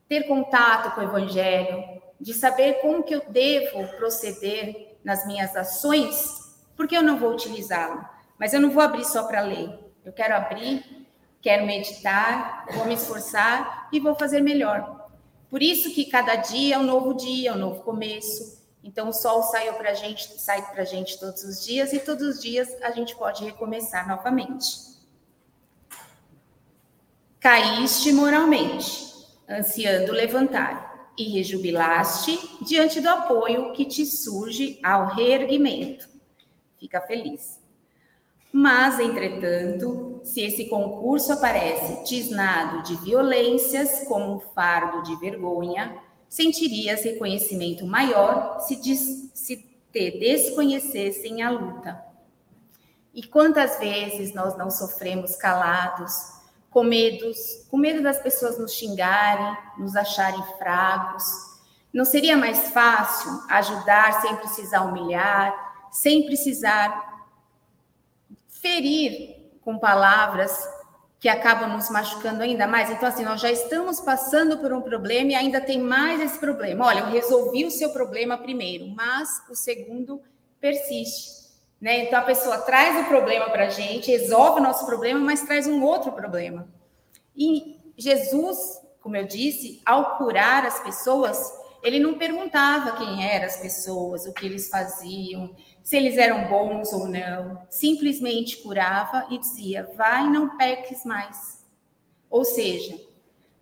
ter 0.08 0.26
contato 0.26 0.94
com 0.94 1.00
o 1.00 1.04
Evangelho, 1.04 1.84
de 2.20 2.32
saber 2.32 2.80
como 2.80 3.02
que 3.02 3.14
eu 3.14 3.22
devo 3.28 3.86
proceder 3.96 4.96
nas 5.04 5.26
minhas 5.26 5.54
ações, 5.54 6.56
porque 6.76 6.96
eu 6.96 7.02
não 7.02 7.18
vou 7.18 7.32
utilizá-lo. 7.32 8.04
Mas 8.38 8.52
eu 8.52 8.60
não 8.60 8.70
vou 8.70 8.82
abrir 8.82 9.04
só 9.04 9.24
para 9.24 9.42
ler. 9.42 9.78
Eu 10.04 10.12
quero 10.12 10.34
abrir, 10.34 11.06
quero 11.40 11.66
meditar, 11.66 12.66
vou 12.74 12.86
me 12.86 12.94
esforçar 12.94 13.88
e 13.92 14.00
vou 14.00 14.14
fazer 14.14 14.40
melhor. 14.40 15.08
Por 15.50 15.62
isso 15.62 15.94
que 15.94 16.06
cada 16.06 16.36
dia 16.36 16.74
é 16.74 16.78
um 16.78 16.82
novo 16.82 17.14
dia, 17.14 17.50
é 17.50 17.52
um 17.52 17.58
novo 17.58 17.82
começo. 17.82 18.64
Então, 18.82 19.08
o 19.08 19.12
sol 19.12 19.42
saiu 19.44 19.72
para 19.74 19.94
gente, 19.94 20.40
sai 20.40 20.60
para 20.70 20.82
a 20.82 20.84
gente 20.84 21.18
todos 21.18 21.42
os 21.42 21.64
dias 21.64 21.92
e 21.92 22.00
todos 22.00 22.26
os 22.26 22.42
dias 22.42 22.68
a 22.82 22.90
gente 22.90 23.16
pode 23.16 23.44
recomeçar 23.44 24.06
novamente. 24.06 24.94
Caíste 27.40 28.12
moralmente, 28.12 29.28
ansiando 29.48 30.12
levantar, 30.12 30.93
e 31.16 31.24
rejubilaste 31.24 32.38
diante 32.62 33.00
do 33.00 33.08
apoio 33.08 33.72
que 33.72 33.84
te 33.84 34.04
surge 34.04 34.78
ao 34.82 35.14
reerguimento. 35.14 36.08
Fica 36.78 37.00
feliz. 37.00 37.60
Mas, 38.52 39.00
entretanto, 39.00 40.20
se 40.22 40.40
esse 40.40 40.66
concurso 40.66 41.32
aparece 41.32 42.04
tisnado 42.04 42.82
de 42.84 42.96
violências 42.96 44.06
como 44.06 44.36
um 44.36 44.40
fardo 44.40 45.02
de 45.02 45.16
vergonha, 45.16 46.00
sentirias 46.28 47.02
reconhecimento 47.02 47.86
maior 47.86 48.60
se, 48.60 48.76
des, 48.76 49.30
se 49.34 49.56
te 49.92 50.18
desconhecessem 50.18 51.42
a 51.42 51.50
luta. 51.50 52.00
E 53.12 53.22
quantas 53.22 53.78
vezes 53.78 54.34
nós 54.34 54.56
não 54.58 54.70
sofremos 54.70 55.36
calados, 55.36 56.33
com 56.74 56.82
medos, 56.82 57.64
com 57.70 57.76
medo 57.76 58.02
das 58.02 58.18
pessoas 58.18 58.58
nos 58.58 58.72
xingarem, 58.72 59.56
nos 59.78 59.94
acharem 59.94 60.42
fracos? 60.58 61.22
Não 61.92 62.04
seria 62.04 62.36
mais 62.36 62.70
fácil 62.70 63.30
ajudar 63.48 64.20
sem 64.20 64.34
precisar 64.34 64.80
humilhar, 64.80 65.54
sem 65.92 66.26
precisar 66.26 67.22
ferir 68.48 69.36
com 69.60 69.78
palavras 69.78 70.68
que 71.20 71.28
acabam 71.28 71.72
nos 71.72 71.88
machucando 71.90 72.42
ainda 72.42 72.66
mais. 72.66 72.90
Então, 72.90 73.08
assim, 73.08 73.24
nós 73.24 73.40
já 73.40 73.52
estamos 73.52 74.00
passando 74.00 74.58
por 74.58 74.72
um 74.72 74.82
problema 74.82 75.30
e 75.30 75.34
ainda 75.36 75.60
tem 75.60 75.78
mais 75.78 76.20
esse 76.20 76.40
problema. 76.40 76.86
Olha, 76.86 77.00
eu 77.00 77.06
resolvi 77.06 77.64
o 77.64 77.70
seu 77.70 77.90
problema 77.90 78.36
primeiro, 78.36 78.88
mas 78.88 79.28
o 79.48 79.54
segundo 79.54 80.20
persiste. 80.60 81.43
Né? 81.84 82.04
Então, 82.04 82.18
a 82.18 82.22
pessoa 82.22 82.56
traz 82.56 82.98
o 83.04 83.08
problema 83.10 83.50
para 83.50 83.66
a 83.66 83.68
gente, 83.68 84.10
resolve 84.10 84.58
o 84.58 84.62
nosso 84.62 84.86
problema, 84.86 85.20
mas 85.20 85.42
traz 85.42 85.66
um 85.66 85.84
outro 85.84 86.12
problema. 86.12 86.66
E 87.36 87.78
Jesus, 87.94 88.80
como 89.02 89.18
eu 89.18 89.26
disse, 89.26 89.82
ao 89.84 90.16
curar 90.16 90.64
as 90.64 90.80
pessoas, 90.80 91.38
ele 91.82 92.00
não 92.00 92.16
perguntava 92.16 92.96
quem 92.96 93.28
eram 93.28 93.44
as 93.44 93.58
pessoas, 93.58 94.24
o 94.24 94.32
que 94.32 94.46
eles 94.46 94.70
faziam, 94.70 95.54
se 95.82 95.94
eles 95.94 96.16
eram 96.16 96.48
bons 96.48 96.90
ou 96.90 97.06
não. 97.06 97.60
Simplesmente 97.68 98.62
curava 98.62 99.26
e 99.28 99.36
dizia: 99.36 99.86
vai, 99.94 100.26
não 100.30 100.56
peques 100.56 101.04
mais. 101.04 101.66
Ou 102.30 102.46
seja, 102.46 102.98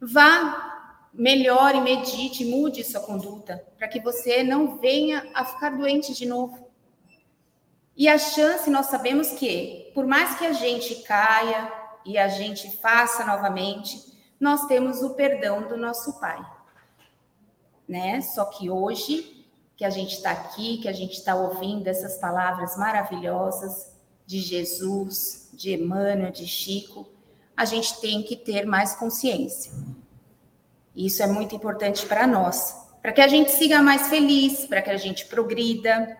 vá 0.00 1.08
melhore, 1.12 1.80
medite, 1.80 2.44
mude 2.44 2.84
sua 2.84 3.00
conduta, 3.00 3.66
para 3.76 3.88
que 3.88 3.98
você 3.98 4.44
não 4.44 4.78
venha 4.78 5.28
a 5.34 5.44
ficar 5.44 5.70
doente 5.70 6.14
de 6.14 6.24
novo. 6.24 6.61
E 7.96 8.08
a 8.08 8.16
chance, 8.16 8.70
nós 8.70 8.86
sabemos 8.86 9.30
que, 9.32 9.90
por 9.94 10.06
mais 10.06 10.38
que 10.38 10.46
a 10.46 10.52
gente 10.52 10.96
caia 11.02 11.70
e 12.04 12.16
a 12.16 12.28
gente 12.28 12.76
faça 12.78 13.24
novamente, 13.24 14.12
nós 14.40 14.66
temos 14.66 15.02
o 15.02 15.10
perdão 15.10 15.68
do 15.68 15.76
nosso 15.76 16.18
Pai. 16.18 16.44
Né? 17.86 18.20
Só 18.22 18.46
que 18.46 18.70
hoje, 18.70 19.46
que 19.76 19.84
a 19.84 19.90
gente 19.90 20.14
está 20.14 20.30
aqui, 20.30 20.78
que 20.78 20.88
a 20.88 20.92
gente 20.92 21.18
está 21.18 21.34
ouvindo 21.34 21.86
essas 21.86 22.16
palavras 22.16 22.76
maravilhosas 22.76 23.92
de 24.26 24.40
Jesus, 24.40 25.50
de 25.52 25.74
Emmanuel, 25.74 26.30
de 26.30 26.46
Chico, 26.46 27.08
a 27.56 27.64
gente 27.64 28.00
tem 28.00 28.22
que 28.22 28.34
ter 28.34 28.64
mais 28.64 28.94
consciência. 28.94 29.72
Isso 30.96 31.22
é 31.22 31.26
muito 31.26 31.54
importante 31.54 32.06
para 32.06 32.26
nós, 32.26 32.74
para 33.00 33.12
que 33.12 33.20
a 33.20 33.28
gente 33.28 33.50
siga 33.50 33.82
mais 33.82 34.08
feliz, 34.08 34.66
para 34.66 34.80
que 34.80 34.90
a 34.90 34.96
gente 34.96 35.26
progrida, 35.26 36.16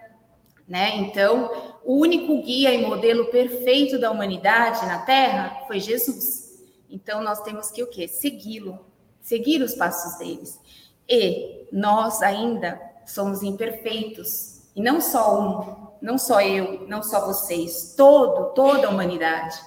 né? 0.67 0.97
Então, 0.97 1.79
o 1.85 1.97
único 1.97 2.43
guia 2.43 2.73
e 2.73 2.87
modelo 2.87 3.27
perfeito 3.27 3.99
da 3.99 4.11
humanidade 4.11 4.85
na 4.87 5.01
Terra 5.01 5.65
foi 5.67 5.81
Jesus. 5.81 6.63
Então, 6.89 7.23
nós 7.23 7.41
temos 7.43 7.71
que 7.71 7.83
o 7.83 7.87
quê? 7.87 8.07
Segui-lo, 8.07 8.79
seguir 9.21 9.63
os 9.63 9.75
passos 9.75 10.19
deles. 10.19 10.61
E 11.09 11.67
nós 11.73 12.23
ainda 12.23 12.81
somos 13.05 13.43
imperfeitos, 13.43 14.63
e 14.75 14.81
não 14.81 15.01
só 15.01 15.41
um, 15.41 15.87
não 16.01 16.17
só 16.17 16.41
eu, 16.41 16.87
não 16.89 17.03
só 17.03 17.27
vocês, 17.27 17.95
todo, 17.97 18.55
toda 18.55 18.87
a 18.87 18.91
humanidade 18.91 19.59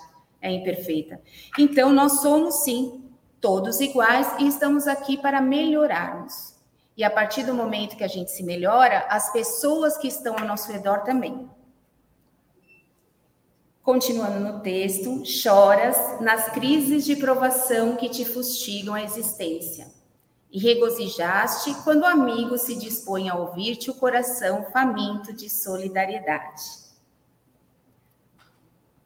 é 0.42 0.52
imperfeita. 0.52 1.20
Então, 1.58 1.92
nós 1.92 2.22
somos 2.22 2.64
sim 2.64 3.04
todos 3.42 3.80
iguais 3.80 4.28
e 4.40 4.48
estamos 4.48 4.88
aqui 4.88 5.18
para 5.18 5.42
melhorarmos. 5.42 6.55
E 6.98 7.04
a 7.04 7.10
partir 7.10 7.44
do 7.44 7.54
momento 7.54 7.98
que 7.98 8.04
a 8.04 8.08
gente 8.08 8.32
se 8.32 8.42
melhora, 8.42 9.06
as 9.10 9.32
pessoas 9.32 9.98
que 9.98 10.08
estão 10.08 10.38
ao 10.38 10.46
nosso 10.46 10.72
redor 10.72 11.04
também. 11.04 11.50
Continuando 13.84 14.40
no 14.40 14.62
texto, 14.62 15.24
choras 15.26 16.20
nas 16.22 16.50
crises 16.50 17.06
de 17.06 17.18
provação 17.18 17.96
que 17.96 18.10
te 18.10 18.24
fustigam 18.26 18.94
a 18.94 19.04
existência. 19.04 19.94
E 20.50 20.58
regozijaste 20.58 21.76
quando 21.84 22.04
o 22.04 22.06
amigo 22.06 22.58
se 22.58 22.76
dispõe 22.76 23.30
a 23.30 23.36
ouvir-te 23.36 23.92
o 23.92 23.94
coração 23.94 24.66
faminto 24.72 25.34
de 25.34 25.50
solidariedade. 25.50 26.64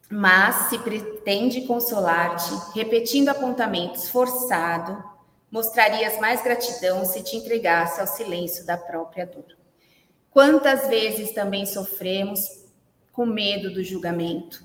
Mas 0.08 0.70
se 0.70 0.78
pretende 0.78 1.66
consolar-te, 1.66 2.54
repetindo 2.72 3.28
apontamentos 3.28 4.08
forçado, 4.08 5.09
mostrarias 5.50 6.18
mais 6.18 6.42
gratidão 6.42 7.04
se 7.04 7.22
te 7.22 7.36
entregasse 7.36 8.00
ao 8.00 8.06
silêncio 8.06 8.64
da 8.64 8.76
própria 8.76 9.26
dor. 9.26 9.56
Quantas 10.30 10.88
vezes 10.88 11.32
também 11.32 11.66
sofremos 11.66 12.64
com 13.12 13.26
medo 13.26 13.72
do 13.72 13.82
julgamento? 13.82 14.64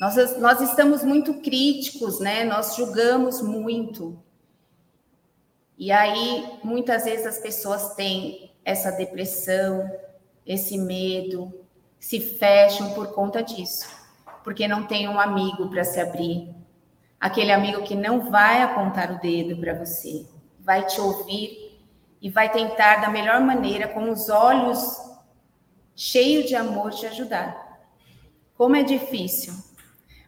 Nós, 0.00 0.38
nós 0.38 0.60
estamos 0.60 1.02
muito 1.02 1.34
críticos, 1.40 2.20
né? 2.20 2.44
Nós 2.44 2.76
julgamos 2.76 3.42
muito. 3.42 4.22
E 5.76 5.90
aí, 5.90 6.58
muitas 6.62 7.04
vezes 7.04 7.26
as 7.26 7.38
pessoas 7.38 7.94
têm 7.94 8.52
essa 8.64 8.92
depressão, 8.92 9.90
esse 10.46 10.78
medo, 10.78 11.52
se 11.98 12.20
fecham 12.20 12.94
por 12.94 13.12
conta 13.12 13.42
disso 13.42 13.98
porque 14.48 14.66
não 14.66 14.86
tem 14.86 15.06
um 15.06 15.20
amigo 15.20 15.68
para 15.68 15.84
se 15.84 16.00
abrir. 16.00 16.54
Aquele 17.20 17.52
amigo 17.52 17.82
que 17.82 17.94
não 17.94 18.30
vai 18.30 18.62
apontar 18.62 19.12
o 19.12 19.20
dedo 19.20 19.56
para 19.60 19.74
você, 19.74 20.26
vai 20.60 20.86
te 20.86 21.00
ouvir 21.00 21.80
e 22.20 22.30
vai 22.30 22.50
tentar 22.50 22.96
da 22.96 23.08
melhor 23.08 23.40
maneira, 23.40 23.88
com 23.88 24.10
os 24.10 24.28
olhos 24.28 24.96
cheios 25.94 26.46
de 26.46 26.54
amor, 26.54 26.92
te 26.92 27.06
ajudar. 27.06 27.80
Como 28.56 28.76
é 28.76 28.82
difícil, 28.82 29.52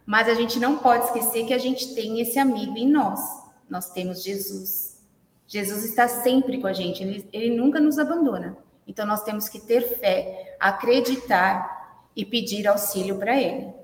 mas 0.04 0.28
a 0.28 0.34
gente 0.34 0.58
não 0.58 0.78
pode 0.78 1.04
esquecer 1.04 1.46
que 1.46 1.54
a 1.54 1.58
gente 1.58 1.94
tem 1.94 2.20
esse 2.20 2.38
amigo 2.38 2.76
em 2.76 2.88
nós. 2.88 3.20
Nós 3.68 3.90
temos 3.90 4.22
Jesus. 4.22 5.00
Jesus 5.46 5.84
está 5.84 6.08
sempre 6.08 6.60
com 6.60 6.66
a 6.66 6.72
gente, 6.72 7.02
ele, 7.02 7.28
ele 7.32 7.56
nunca 7.56 7.80
nos 7.80 7.98
abandona. 7.98 8.56
Então 8.86 9.06
nós 9.06 9.22
temos 9.22 9.48
que 9.48 9.60
ter 9.60 9.82
fé, 9.98 10.56
acreditar 10.58 12.08
e 12.14 12.24
pedir 12.24 12.66
auxílio 12.66 13.16
para 13.18 13.36
ele 13.40 13.80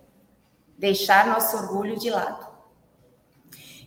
deixar 0.79 1.27
nosso 1.27 1.57
orgulho 1.57 1.99
de 1.99 2.11
lado. 2.11 2.46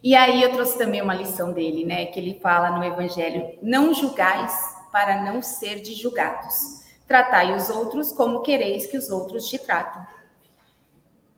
E 0.02 0.16
aí 0.16 0.42
eu 0.42 0.54
trouxe 0.54 0.78
também 0.78 1.02
uma 1.02 1.14
lição 1.14 1.52
dele, 1.52 1.86
né, 1.86 2.06
que 2.06 2.20
ele 2.20 2.40
fala 2.40 2.72
no 2.72 2.84
evangelho: 2.84 3.58
não 3.62 3.94
julgais 3.94 4.54
para 4.92 5.24
não 5.24 5.42
ser 5.42 5.82
de 5.82 5.94
julgados. 5.94 6.80
Tratai 7.08 7.56
os 7.56 7.70
outros 7.70 8.12
como 8.12 8.42
quereis 8.42 8.86
que 8.86 8.98
os 8.98 9.10
outros 9.10 9.48
te 9.48 9.58
tratem. 9.58 10.02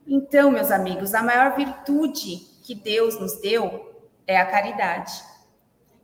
Então, 0.06 0.52
meus 0.52 0.71
amigos, 0.71 1.13
a 1.13 1.24
maior 1.24 1.56
virtude 1.56 2.38
que 2.63 2.76
Deus 2.76 3.19
nos 3.19 3.39
deu 3.39 3.91
é 4.28 4.38
a 4.38 4.45
caridade. 4.45 5.13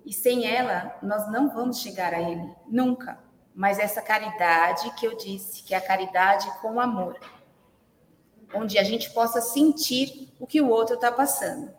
E 0.05 0.13
sem 0.13 0.47
ela, 0.47 0.97
nós 1.03 1.29
não 1.31 1.49
vamos 1.49 1.79
chegar 1.79 2.13
a 2.13 2.21
Ele, 2.21 2.49
nunca. 2.67 3.19
Mas 3.53 3.79
essa 3.79 4.01
caridade 4.01 4.89
que 4.91 5.05
eu 5.05 5.17
disse, 5.17 5.63
que 5.63 5.73
é 5.73 5.77
a 5.77 5.81
caridade 5.81 6.49
com 6.61 6.79
amor, 6.79 7.19
onde 8.53 8.77
a 8.77 8.83
gente 8.83 9.09
possa 9.09 9.41
sentir 9.41 10.33
o 10.39 10.47
que 10.47 10.61
o 10.61 10.69
outro 10.69 10.95
está 10.95 11.11
passando. 11.11 11.76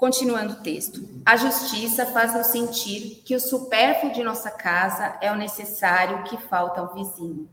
Continuando 0.00 0.54
o 0.54 0.62
texto. 0.62 1.06
A 1.26 1.36
justiça 1.36 2.06
faz-nos 2.06 2.46
sentir 2.46 3.20
que 3.22 3.36
o 3.36 3.40
supérfluo 3.40 4.10
de 4.14 4.22
nossa 4.24 4.50
casa 4.50 5.18
é 5.20 5.30
o 5.30 5.36
necessário 5.36 6.24
que 6.24 6.38
falta 6.38 6.80
ao 6.80 6.94
vizinho. 6.94 7.46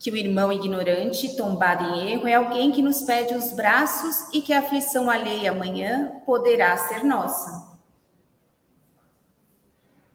Que 0.00 0.10
o 0.10 0.16
irmão 0.16 0.52
ignorante, 0.52 1.36
tombado 1.36 1.84
em 1.84 2.10
erro, 2.10 2.26
é 2.26 2.34
alguém 2.34 2.72
que 2.72 2.82
nos 2.82 3.02
pede 3.02 3.34
os 3.34 3.52
braços 3.52 4.26
e 4.32 4.42
que 4.42 4.52
a 4.52 4.58
aflição 4.58 5.08
alheia 5.08 5.52
amanhã 5.52 6.20
poderá 6.26 6.76
ser 6.76 7.04
nossa. 7.04 7.78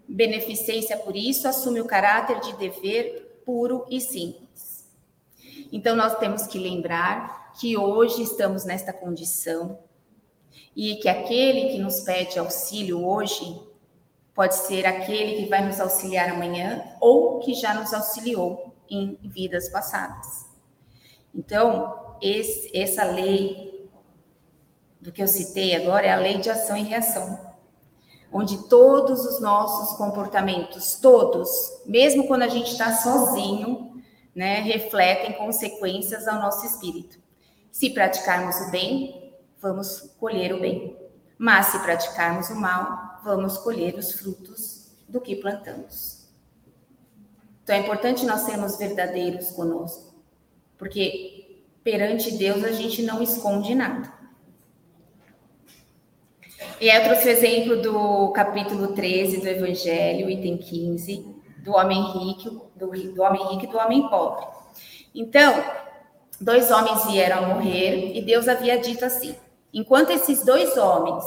Beneficência, 0.06 0.98
por 0.98 1.16
isso, 1.16 1.48
assume 1.48 1.80
o 1.80 1.86
caráter 1.86 2.42
de 2.42 2.54
dever 2.58 3.42
puro 3.46 3.86
e 3.90 4.02
simples. 4.02 4.86
Então, 5.72 5.96
nós 5.96 6.18
temos 6.18 6.46
que 6.46 6.60
lembrar 6.60 7.43
que 7.60 7.78
hoje 7.78 8.22
estamos 8.22 8.66
nesta 8.66 8.92
condição 8.92 9.80
e 10.76 10.96
que 10.96 11.10
aquele 11.10 11.70
que 11.70 11.80
nos 11.80 12.02
pede 12.02 12.40
auxílio 12.40 13.06
hoje 13.06 13.62
pode 14.34 14.56
ser 14.56 14.86
aquele 14.86 15.44
que 15.44 15.50
vai 15.50 15.66
nos 15.66 15.80
auxiliar 15.80 16.30
amanhã 16.30 16.84
ou 17.00 17.40
que 17.40 17.54
já 17.54 17.74
nos 17.74 17.94
auxiliou 17.94 18.74
em 18.90 19.18
vidas 19.22 19.70
passadas. 19.70 20.46
Então, 21.34 22.16
esse, 22.22 22.76
essa 22.76 23.04
lei 23.04 23.90
do 25.00 25.12
que 25.12 25.22
eu 25.22 25.28
citei 25.28 25.76
agora 25.76 26.08
é 26.08 26.12
a 26.12 26.18
lei 26.18 26.38
de 26.38 26.50
ação 26.50 26.76
e 26.78 26.84
reação 26.84 27.54
onde 28.34 28.68
todos 28.68 29.26
os 29.26 29.40
nossos 29.40 29.96
comportamentos, 29.96 30.96
todos, 30.96 31.50
mesmo 31.86 32.26
quando 32.26 32.42
a 32.42 32.48
gente 32.48 32.72
está 32.72 32.92
sozinho, 32.92 34.02
né, 34.36 34.60
refletem 34.62 35.34
consequências 35.34 36.28
ao 36.28 36.42
nosso 36.42 36.66
espírito. 36.66 37.22
Se 37.74 37.90
praticarmos 37.90 38.56
o 38.68 38.70
bem, 38.70 39.34
vamos 39.60 40.14
colher 40.20 40.54
o 40.54 40.62
bem. 40.62 40.96
Mas 41.40 41.66
se 41.66 41.80
praticarmos 41.80 42.52
o 42.52 42.56
mal, 42.56 43.20
vamos 43.24 43.58
colher 43.58 43.96
os 43.96 44.12
frutos 44.12 44.92
do 45.10 45.20
que 45.20 45.36
plantamos. 45.36 46.30
Então 47.64 47.76
é 47.76 47.80
importante 47.80 48.28
nós 48.28 48.42
sermos 48.42 48.78
verdadeiros 48.78 49.50
conosco, 49.50 50.14
porque 50.78 51.64
perante 51.84 52.38
Deus 52.38 52.64
a 52.64 52.72
gente 52.72 53.02
não 53.02 53.24
esconde 53.24 53.74
nada. 53.74 54.14
E 56.80 56.92
aí 56.92 57.02
eu 57.02 57.06
trouxe 57.06 57.28
o 57.28 57.32
exemplo 57.32 57.82
do 57.82 58.32
capítulo 58.34 58.94
13 58.94 59.42
do 59.42 59.48
Evangelho, 59.48 60.30
item 60.30 60.58
15, 60.58 61.26
do 61.64 61.72
homem 61.72 62.04
rico, 62.12 62.72
do, 62.76 62.92
do 62.92 63.24
homem 63.24 63.48
rico 63.48 63.64
e 63.64 63.68
do 63.68 63.78
homem 63.80 64.08
pobre. 64.10 64.46
Então, 65.16 65.83
dois 66.44 66.70
homens 66.72 67.06
vieram 67.06 67.38
a 67.38 67.48
morrer 67.48 68.16
e 68.16 68.22
Deus 68.22 68.48
havia 68.48 68.80
dito 68.80 69.06
assim: 69.06 69.36
enquanto 69.74 70.12
esses 70.12 70.44
dois 70.44 70.78
homens 70.78 71.24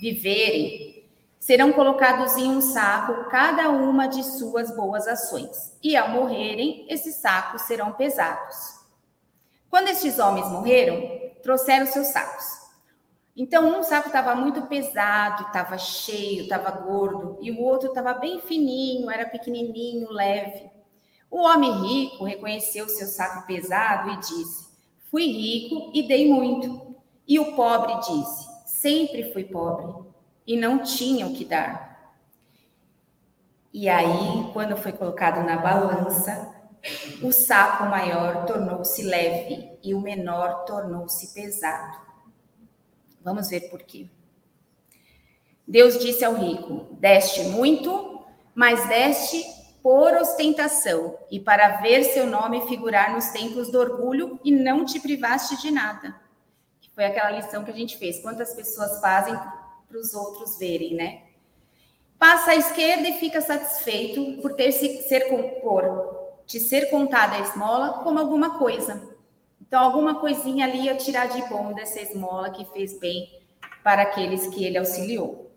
viverem, 0.00 0.92
serão 1.38 1.72
colocados 1.72 2.36
em 2.36 2.48
um 2.48 2.60
saco 2.60 3.28
cada 3.28 3.68
uma 3.68 4.06
de 4.06 4.22
suas 4.22 4.74
boas 4.76 5.08
ações, 5.08 5.76
e 5.82 5.96
ao 5.96 6.08
morrerem, 6.08 6.86
esses 6.88 7.16
sacos 7.16 7.62
serão 7.62 7.92
pesados. 7.92 8.80
Quando 9.68 9.88
estes 9.88 10.20
homens 10.20 10.46
morreram, 10.48 11.02
trouxeram 11.42 11.86
seus 11.86 12.08
sacos. 12.08 12.44
Então, 13.36 13.76
um 13.76 13.82
saco 13.82 14.08
estava 14.08 14.34
muito 14.34 14.62
pesado, 14.62 15.46
estava 15.46 15.78
cheio, 15.78 16.42
estava 16.42 16.70
gordo, 16.70 17.38
e 17.40 17.50
o 17.50 17.60
outro 17.60 17.88
estava 17.88 18.12
bem 18.14 18.40
fininho, 18.40 19.10
era 19.10 19.26
pequenininho, 19.26 20.10
leve. 20.10 20.70
O 21.32 21.44
homem 21.44 21.72
rico 21.80 22.24
reconheceu 22.24 22.86
seu 22.90 23.06
saco 23.06 23.46
pesado 23.46 24.10
e 24.10 24.16
disse: 24.18 24.68
Fui 25.10 25.24
rico 25.24 25.90
e 25.94 26.06
dei 26.06 26.30
muito. 26.30 26.94
E 27.26 27.40
o 27.40 27.56
pobre 27.56 27.94
disse: 28.00 28.46
Sempre 28.66 29.32
fui 29.32 29.42
pobre 29.42 30.10
e 30.46 30.58
não 30.58 30.80
tinha 30.80 31.26
o 31.26 31.32
que 31.32 31.46
dar. 31.46 32.14
E 33.72 33.88
aí, 33.88 34.50
quando 34.52 34.76
foi 34.76 34.92
colocado 34.92 35.42
na 35.42 35.56
balança, 35.56 36.54
o 37.22 37.32
saco 37.32 37.84
maior 37.84 38.44
tornou-se 38.44 39.02
leve 39.02 39.70
e 39.82 39.94
o 39.94 40.02
menor 40.02 40.66
tornou-se 40.66 41.32
pesado. 41.32 41.96
Vamos 43.22 43.48
ver 43.48 43.70
por 43.70 43.82
quê. 43.82 44.06
Deus 45.66 45.98
disse 45.98 46.26
ao 46.26 46.34
rico: 46.34 46.94
Deste 47.00 47.44
muito, 47.44 48.22
mas 48.54 48.86
deste 48.86 49.61
por 49.82 50.14
ostentação 50.14 51.18
e 51.30 51.40
para 51.40 51.80
ver 51.80 52.04
seu 52.04 52.26
nome 52.26 52.66
figurar 52.68 53.12
nos 53.12 53.28
templos 53.28 53.70
do 53.70 53.78
orgulho 53.78 54.38
e 54.44 54.52
não 54.52 54.84
te 54.84 55.00
privaste 55.00 55.60
de 55.60 55.70
nada. 55.70 56.22
Foi 56.94 57.04
aquela 57.04 57.30
lição 57.30 57.64
que 57.64 57.70
a 57.70 57.74
gente 57.74 57.96
fez. 57.96 58.20
Quantas 58.20 58.54
pessoas 58.54 59.00
fazem 59.00 59.34
para 59.34 59.98
os 59.98 60.14
outros 60.14 60.58
verem, 60.58 60.94
né? 60.94 61.22
Passa 62.18 62.52
à 62.52 62.56
esquerda 62.56 63.08
e 63.08 63.18
fica 63.18 63.40
satisfeito 63.40 64.40
por 64.40 64.54
ter 64.54 64.72
se 64.72 65.02
ser 65.08 65.28
por 65.60 66.42
te 66.46 66.60
ser 66.60 66.90
contada 66.90 67.36
a 67.36 67.40
esmola 67.40 68.04
como 68.04 68.18
alguma 68.18 68.58
coisa. 68.58 69.10
Então, 69.60 69.82
alguma 69.82 70.20
coisinha 70.20 70.66
ali 70.66 70.82
ia 70.82 70.94
tirar 70.96 71.26
de 71.26 71.40
bom 71.48 71.72
dessa 71.72 72.00
esmola 72.00 72.50
que 72.50 72.64
fez 72.66 72.98
bem 72.98 73.42
para 73.82 74.02
aqueles 74.02 74.46
que 74.48 74.64
ele 74.64 74.78
auxiliou. 74.78 75.50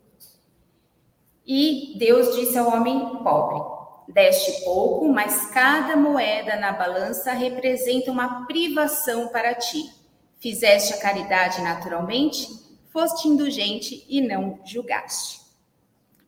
E 1.46 1.94
Deus 1.98 2.34
disse 2.34 2.56
ao 2.56 2.68
homem 2.68 3.22
pobre: 3.22 3.75
Deste 4.08 4.64
pouco, 4.64 5.08
mas 5.08 5.46
cada 5.50 5.96
moeda 5.96 6.56
na 6.56 6.72
balança 6.72 7.32
representa 7.32 8.10
uma 8.10 8.46
privação 8.46 9.28
para 9.28 9.54
ti. 9.54 9.92
Fizeste 10.38 10.94
a 10.94 10.98
caridade 10.98 11.60
naturalmente, 11.60 12.48
foste 12.92 13.26
indulgente 13.26 14.06
e 14.08 14.20
não 14.20 14.60
julgaste. 14.64 15.40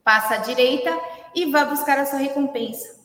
Passa 0.02 0.34
à 0.34 0.38
direita 0.38 0.90
e 1.34 1.50
vá 1.50 1.64
buscar 1.64 1.98
a 1.98 2.06
sua 2.06 2.18
recompensa. 2.18 2.98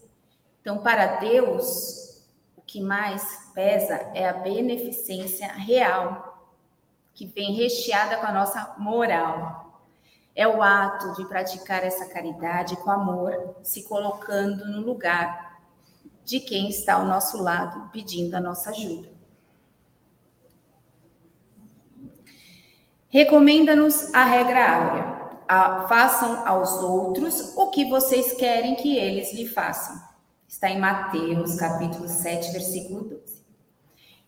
Então, 0.61 0.79
para 0.79 1.17
Deus, 1.17 2.23
o 2.55 2.61
que 2.61 2.81
mais 2.81 3.51
pesa 3.53 3.95
é 4.15 4.27
a 4.27 4.33
beneficência 4.33 5.47
real, 5.51 6.49
que 7.13 7.25
vem 7.27 7.53
recheada 7.53 8.17
com 8.17 8.25
a 8.25 8.31
nossa 8.31 8.75
moral. 8.79 9.62
É 10.35 10.47
o 10.47 10.63
ato 10.63 11.13
de 11.13 11.27
praticar 11.27 11.83
essa 11.83 12.07
caridade 12.07 12.75
com 12.77 12.89
amor, 12.89 13.55
se 13.61 13.83
colocando 13.83 14.65
no 14.65 14.81
lugar 14.81 15.59
de 16.25 16.39
quem 16.39 16.69
está 16.69 16.95
ao 16.95 17.05
nosso 17.05 17.41
lado 17.41 17.89
pedindo 17.91 18.35
a 18.35 18.39
nossa 18.39 18.71
ajuda. 18.71 19.09
Recomenda-nos 23.09 24.11
a 24.11 24.23
regra 24.25 24.75
áurea: 24.75 25.23
a, 25.47 25.87
façam 25.87 26.47
aos 26.47 26.81
outros 26.81 27.55
o 27.55 27.69
que 27.69 27.85
vocês 27.85 28.33
querem 28.33 28.75
que 28.75 28.97
eles 28.97 29.33
lhe 29.33 29.47
façam. 29.47 30.01
Está 30.47 30.69
em 30.69 30.79
Mateus, 30.79 31.55
capítulo 31.55 32.07
7, 32.07 32.51
versículo 32.51 33.03
12. 33.03 33.32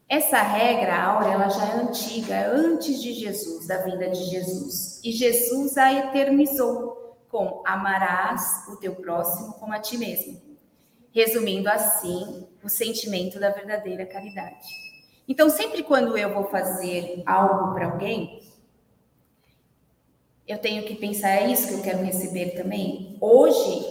Essa 0.08 0.42
regra 0.42 1.02
áurea 1.02 1.32
ela 1.34 1.50
já 1.50 1.66
é 1.66 1.76
antiga, 1.78 2.52
antes 2.52 3.02
de 3.02 3.14
Jesus, 3.14 3.66
da 3.66 3.78
vinda 3.78 4.10
de 4.10 4.24
Jesus. 4.26 5.02
E 5.04 5.12
Jesus 5.12 5.78
a 5.78 5.92
eternizou 5.92 7.18
com 7.28 7.64
amarás 7.66 8.68
o 8.70 8.78
teu 8.78 8.96
próximo 8.96 9.54
como 9.54 9.74
a 9.74 9.80
ti 9.80 9.98
mesmo. 9.98 10.40
Resumindo 11.12 11.70
assim, 11.70 12.48
o 12.64 12.70
sentimento 12.70 13.40
da 13.40 13.50
verdadeira 13.50 14.06
caridade. 14.06 14.68
Então, 15.28 15.50
sempre 15.50 15.82
quando 15.82 16.18
eu 16.18 16.34
vou 16.34 16.46
fazer 16.46 17.24
algo 17.26 17.74
para 17.74 17.88
alguém, 17.88 18.42
eu 20.48 20.60
tenho 20.60 20.84
que 20.84 20.96
pensar, 20.96 21.30
é 21.30 21.52
isso 21.52 21.68
que 21.68 21.74
eu 21.74 21.82
quero 21.82 22.04
receber 22.04 22.52
também? 22.52 23.18
Hoje, 23.20 23.86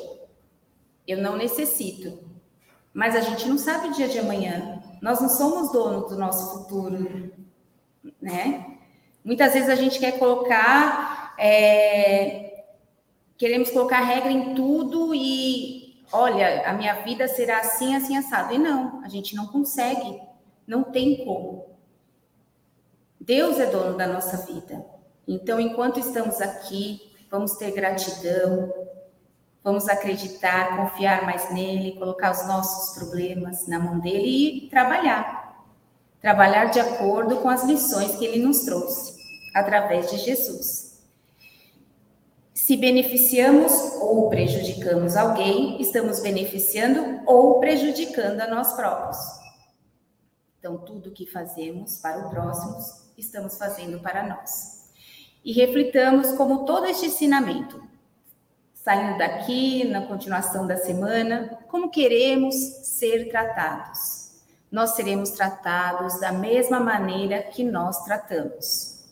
eu 1.06 1.18
não 1.18 1.36
necessito, 1.36 2.18
mas 2.92 3.16
a 3.16 3.20
gente 3.20 3.48
não 3.48 3.58
sabe 3.58 3.88
o 3.88 3.92
dia 3.92 4.08
de 4.08 4.18
amanhã. 4.20 4.73
Nós 5.04 5.20
não 5.20 5.28
somos 5.28 5.70
donos 5.70 6.08
do 6.08 6.16
nosso 6.16 6.54
futuro, 6.54 7.30
né? 8.22 8.78
Muitas 9.22 9.52
vezes 9.52 9.68
a 9.68 9.74
gente 9.74 9.98
quer 9.98 10.18
colocar, 10.18 11.34
é, 11.38 12.64
queremos 13.36 13.68
colocar 13.68 14.00
regra 14.00 14.32
em 14.32 14.54
tudo 14.54 15.14
e, 15.14 16.02
olha, 16.10 16.66
a 16.66 16.72
minha 16.72 17.02
vida 17.02 17.28
será 17.28 17.58
assim, 17.58 17.94
assim, 17.94 18.16
assado. 18.16 18.54
E 18.54 18.58
não, 18.58 19.04
a 19.04 19.08
gente 19.10 19.36
não 19.36 19.46
consegue, 19.48 20.22
não 20.66 20.82
tem 20.84 21.22
como. 21.22 21.66
Deus 23.20 23.60
é 23.60 23.66
dono 23.66 23.98
da 23.98 24.06
nossa 24.06 24.38
vida. 24.46 24.86
Então, 25.28 25.60
enquanto 25.60 26.00
estamos 26.00 26.40
aqui, 26.40 27.12
vamos 27.30 27.58
ter 27.58 27.72
gratidão, 27.72 28.72
Vamos 29.64 29.88
acreditar, 29.88 30.76
confiar 30.76 31.24
mais 31.24 31.50
nele, 31.50 31.96
colocar 31.98 32.32
os 32.32 32.46
nossos 32.46 32.94
problemas 32.94 33.66
na 33.66 33.78
mão 33.78 33.98
dele 33.98 34.66
e 34.66 34.68
trabalhar. 34.68 35.64
Trabalhar 36.20 36.66
de 36.66 36.80
acordo 36.80 37.38
com 37.38 37.48
as 37.48 37.64
lições 37.64 38.14
que 38.16 38.26
ele 38.26 38.44
nos 38.44 38.60
trouxe, 38.60 39.16
através 39.54 40.10
de 40.10 40.18
Jesus. 40.18 41.02
Se 42.52 42.76
beneficiamos 42.76 43.72
ou 44.02 44.28
prejudicamos 44.28 45.16
alguém, 45.16 45.80
estamos 45.80 46.20
beneficiando 46.20 47.22
ou 47.24 47.58
prejudicando 47.58 48.42
a 48.42 48.46
nós 48.46 48.74
próprios. 48.74 49.16
Então, 50.58 50.76
tudo 50.76 51.10
que 51.10 51.24
fazemos 51.24 51.96
para 52.00 52.26
o 52.26 52.28
próximo, 52.28 52.76
estamos 53.16 53.56
fazendo 53.56 53.98
para 54.00 54.26
nós. 54.28 54.92
E 55.42 55.52
reflitamos 55.52 56.32
como 56.32 56.66
todo 56.66 56.84
este 56.84 57.06
ensinamento 57.06 57.93
saindo 58.84 59.16
daqui, 59.16 59.88
na 59.88 60.02
continuação 60.02 60.66
da 60.66 60.76
semana, 60.76 61.58
como 61.68 61.90
queremos 61.90 62.54
ser 62.54 63.30
tratados. 63.30 64.42
Nós 64.70 64.90
seremos 64.90 65.30
tratados 65.30 66.20
da 66.20 66.30
mesma 66.30 66.78
maneira 66.78 67.42
que 67.42 67.64
nós 67.64 68.04
tratamos. 68.04 69.02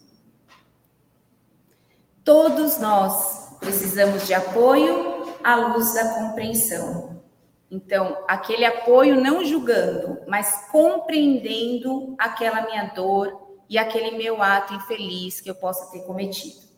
Todos 2.22 2.78
nós 2.78 3.56
precisamos 3.60 4.26
de 4.26 4.34
apoio 4.34 5.34
à 5.42 5.56
luz 5.56 5.94
da 5.94 6.16
compreensão. 6.16 7.22
Então, 7.70 8.18
aquele 8.28 8.66
apoio 8.66 9.18
não 9.18 9.42
julgando, 9.42 10.18
mas 10.28 10.68
compreendendo 10.70 12.14
aquela 12.18 12.60
minha 12.66 12.92
dor 12.94 13.56
e 13.70 13.78
aquele 13.78 14.18
meu 14.18 14.42
ato 14.42 14.74
infeliz 14.74 15.40
que 15.40 15.48
eu 15.48 15.54
possa 15.54 15.90
ter 15.90 16.00
cometido 16.00 16.71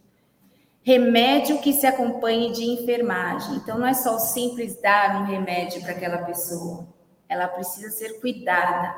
remédio 0.85 1.59
que 1.61 1.73
se 1.73 1.87
acompanhe 1.87 2.53
de 2.53 2.63
enfermagem. 2.63 3.57
Então, 3.57 3.79
não 3.79 3.87
é 3.87 3.95
só 3.95 4.19
simples 4.19 4.81
dar 4.81 5.23
um 5.23 5.25
remédio 5.25 5.81
para 5.81 5.93
aquela 5.93 6.19
pessoa. 6.19 6.87
Ela 7.27 7.49
precisa 7.49 7.91
ser 7.91 8.21
cuidada 8.21 8.95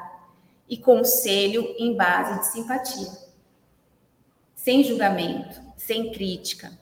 e 0.69 0.77
conselho 0.77 1.65
em 1.79 1.97
base 1.97 2.41
de 2.41 2.47
simpatia, 2.49 3.09
sem 4.57 4.83
julgamento, 4.83 5.63
sem 5.77 6.11
crítica. 6.11 6.77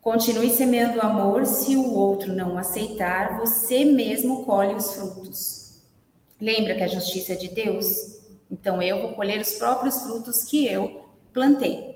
Continue 0.00 0.50
semeando 0.50 1.00
amor. 1.00 1.44
Se 1.44 1.76
o 1.76 1.92
outro 1.92 2.32
não 2.32 2.56
aceitar, 2.56 3.38
você 3.38 3.84
mesmo 3.84 4.44
colhe 4.44 4.74
os 4.74 4.94
frutos. 4.94 5.82
Lembra 6.40 6.74
que 6.74 6.82
a 6.82 6.88
justiça 6.88 7.34
é 7.34 7.36
de 7.36 7.48
Deus? 7.48 8.18
Então 8.50 8.80
eu 8.82 9.00
vou 9.02 9.12
colher 9.12 9.40
os 9.40 9.52
próprios 9.52 10.02
frutos 10.02 10.44
que 10.44 10.66
eu 10.66 11.06
plantei. 11.32 11.93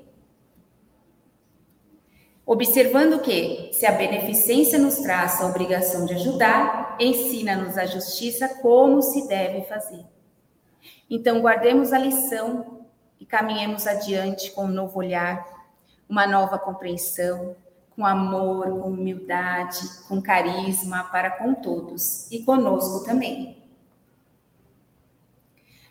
Observando 2.48 3.20
que, 3.20 3.68
se 3.74 3.84
a 3.84 3.92
beneficência 3.92 4.78
nos 4.78 4.96
traz 5.00 5.38
a 5.38 5.46
obrigação 5.46 6.06
de 6.06 6.14
ajudar, 6.14 6.96
ensina-nos 6.98 7.76
a 7.76 7.84
justiça 7.84 8.48
como 8.62 9.02
se 9.02 9.28
deve 9.28 9.66
fazer. 9.66 10.02
Então, 11.10 11.42
guardemos 11.42 11.92
a 11.92 11.98
lição 11.98 12.86
e 13.20 13.26
caminhemos 13.26 13.86
adiante 13.86 14.50
com 14.52 14.64
um 14.64 14.68
novo 14.68 14.98
olhar, 14.98 15.46
uma 16.08 16.26
nova 16.26 16.58
compreensão, 16.58 17.54
com 17.94 18.06
amor, 18.06 18.64
com 18.80 18.88
humildade, 18.88 19.86
com 20.08 20.22
carisma 20.22 21.04
para 21.04 21.32
com 21.32 21.52
todos 21.52 22.32
e 22.32 22.42
conosco 22.44 23.04
também. 23.04 23.57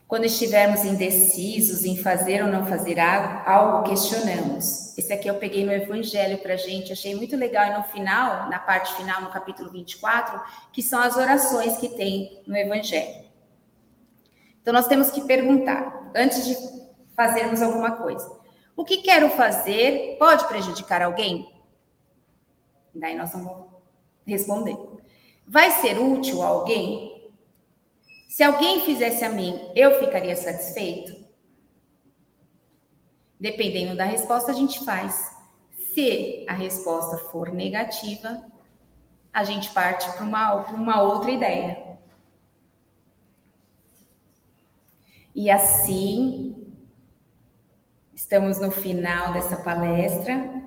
Quando 0.07 0.23
estivermos 0.23 0.85
indecisos 0.85 1.83
em 1.83 1.97
fazer 1.97 2.41
ou 2.41 2.49
não 2.49 2.65
fazer 2.65 2.97
algo, 2.97 3.89
questionamos. 3.89 4.97
Esse 4.97 5.11
aqui 5.11 5.27
eu 5.27 5.35
peguei 5.35 5.65
no 5.65 5.71
Evangelho 5.71 6.37
para 6.37 6.55
gente, 6.55 6.93
achei 6.93 7.13
muito 7.13 7.35
legal. 7.35 7.65
E 7.65 7.77
no 7.77 7.83
final, 7.83 8.49
na 8.49 8.57
parte 8.57 8.93
final, 8.95 9.21
no 9.21 9.29
capítulo 9.29 9.69
24, 9.69 10.41
que 10.71 10.81
são 10.81 11.01
as 11.01 11.17
orações 11.17 11.77
que 11.77 11.89
tem 11.89 12.41
no 12.47 12.55
Evangelho. 12.55 13.25
Então, 14.61 14.73
nós 14.73 14.87
temos 14.87 15.11
que 15.11 15.21
perguntar, 15.21 16.11
antes 16.15 16.45
de 16.45 16.55
fazermos 17.13 17.61
alguma 17.61 17.91
coisa: 17.91 18.31
o 18.77 18.85
que 18.85 18.97
quero 18.97 19.29
fazer 19.31 20.15
pode 20.17 20.47
prejudicar 20.47 21.01
alguém? 21.01 21.51
Daí 22.95 23.15
nós 23.15 23.31
vamos 23.33 23.65
responder: 24.25 24.77
vai 25.45 25.69
ser 25.71 25.99
útil 25.99 26.41
a 26.41 26.47
alguém? 26.47 27.16
Se 28.27 28.43
alguém 28.43 28.81
fizesse 28.81 29.23
a 29.23 29.29
mim, 29.29 29.59
eu 29.73 29.99
ficaria 29.99 30.35
satisfeito? 30.35 31.15
Dependendo 33.39 33.95
da 33.95 34.03
resposta, 34.03 34.51
a 34.51 34.53
gente 34.53 34.83
faz. 34.83 35.35
Se 35.93 36.45
a 36.47 36.53
resposta 36.53 37.17
for 37.29 37.51
negativa, 37.51 38.45
a 39.31 39.43
gente 39.43 39.71
parte 39.71 40.11
para 40.11 40.25
uma, 40.25 40.55
uma 40.71 41.01
outra 41.01 41.31
ideia. 41.31 41.97
E 45.33 45.49
assim, 45.49 46.73
estamos 48.13 48.59
no 48.59 48.71
final 48.71 49.31
dessa 49.33 49.55
palestra 49.57 50.63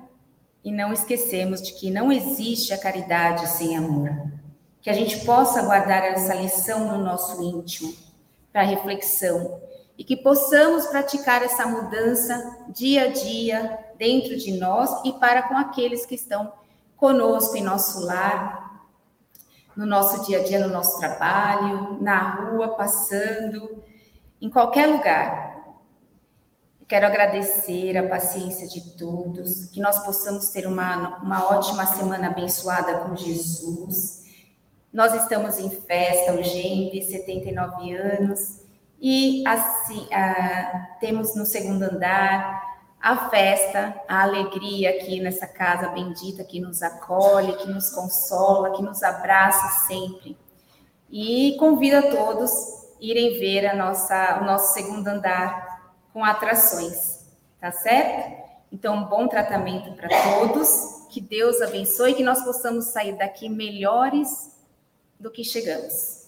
e 0.63 0.71
não 0.71 0.91
esquecemos 0.91 1.61
de 1.61 1.73
que 1.73 1.91
não 1.91 2.11
existe 2.11 2.73
a 2.73 2.77
caridade 2.77 3.47
sem 3.49 3.77
amor 3.77 4.40
que 4.81 4.89
a 4.89 4.93
gente 4.93 5.23
possa 5.25 5.61
guardar 5.61 6.03
essa 6.03 6.33
lição 6.33 6.85
no 6.85 7.03
nosso 7.03 7.41
íntimo 7.41 7.93
para 8.51 8.63
reflexão 8.63 9.61
e 9.97 10.03
que 10.03 10.17
possamos 10.17 10.87
praticar 10.87 11.43
essa 11.43 11.67
mudança 11.67 12.65
dia 12.69 13.03
a 13.03 13.07
dia 13.09 13.79
dentro 13.97 14.35
de 14.35 14.57
nós 14.57 14.89
e 15.05 15.13
para 15.13 15.43
com 15.43 15.55
aqueles 15.55 16.05
que 16.05 16.15
estão 16.15 16.51
conosco 16.97 17.55
em 17.55 17.63
nosso 17.63 18.03
lar, 18.03 18.87
no 19.75 19.85
nosso 19.85 20.25
dia 20.25 20.39
a 20.39 20.43
dia, 20.43 20.59
no 20.65 20.73
nosso 20.73 20.99
trabalho, 20.99 22.01
na 22.01 22.49
rua, 22.49 22.69
passando, 22.69 23.83
em 24.41 24.49
qualquer 24.49 24.87
lugar. 24.87 25.51
Quero 26.87 27.05
agradecer 27.05 27.95
a 27.97 28.09
paciência 28.09 28.67
de 28.67 28.97
todos, 28.97 29.65
que 29.67 29.79
nós 29.79 30.03
possamos 30.03 30.49
ter 30.49 30.67
uma, 30.67 31.19
uma 31.19 31.45
ótima 31.45 31.85
semana 31.85 32.27
abençoada 32.27 32.99
com 32.99 33.15
Jesus 33.15 34.20
nós 34.93 35.13
estamos 35.13 35.57
em 35.57 35.69
festa, 35.69 36.33
o 36.33 36.43
GEMB, 36.43 37.01
79 37.03 37.93
anos, 37.93 38.61
e 38.99 39.43
assim, 39.47 40.07
temos 40.99 41.35
no 41.35 41.45
segundo 41.45 41.83
andar 41.83 42.69
a 43.01 43.29
festa, 43.29 43.95
a 44.07 44.21
alegria 44.21 44.91
aqui 44.91 45.19
nessa 45.19 45.47
casa 45.47 45.89
bendita 45.89 46.43
que 46.43 46.59
nos 46.59 46.83
acolhe, 46.83 47.57
que 47.57 47.67
nos 47.67 47.89
consola, 47.89 48.75
que 48.75 48.83
nos 48.83 49.01
abraça 49.01 49.87
sempre. 49.87 50.37
E 51.09 51.55
convido 51.57 51.97
a 51.97 52.11
todos 52.11 52.51
a 52.51 52.81
irem 52.99 53.39
ver 53.39 53.65
a 53.65 53.75
nossa, 53.75 54.39
o 54.39 54.45
nosso 54.45 54.73
segundo 54.75 55.07
andar 55.07 55.95
com 56.13 56.23
atrações, 56.23 57.25
tá 57.59 57.71
certo? 57.71 58.39
Então, 58.71 59.05
bom 59.05 59.27
tratamento 59.27 59.93
para 59.93 60.09
todos, 60.09 61.07
que 61.09 61.19
Deus 61.19 61.59
abençoe, 61.59 62.13
que 62.13 62.23
nós 62.23 62.43
possamos 62.43 62.85
sair 62.85 63.17
daqui 63.17 63.49
melhores 63.49 64.50
do 65.21 65.29
que 65.31 65.43
chegamos. 65.43 66.25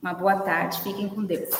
Uma 0.00 0.14
boa 0.14 0.36
tarde, 0.36 0.80
fiquem 0.82 1.08
com 1.08 1.24
Deus. 1.24 1.50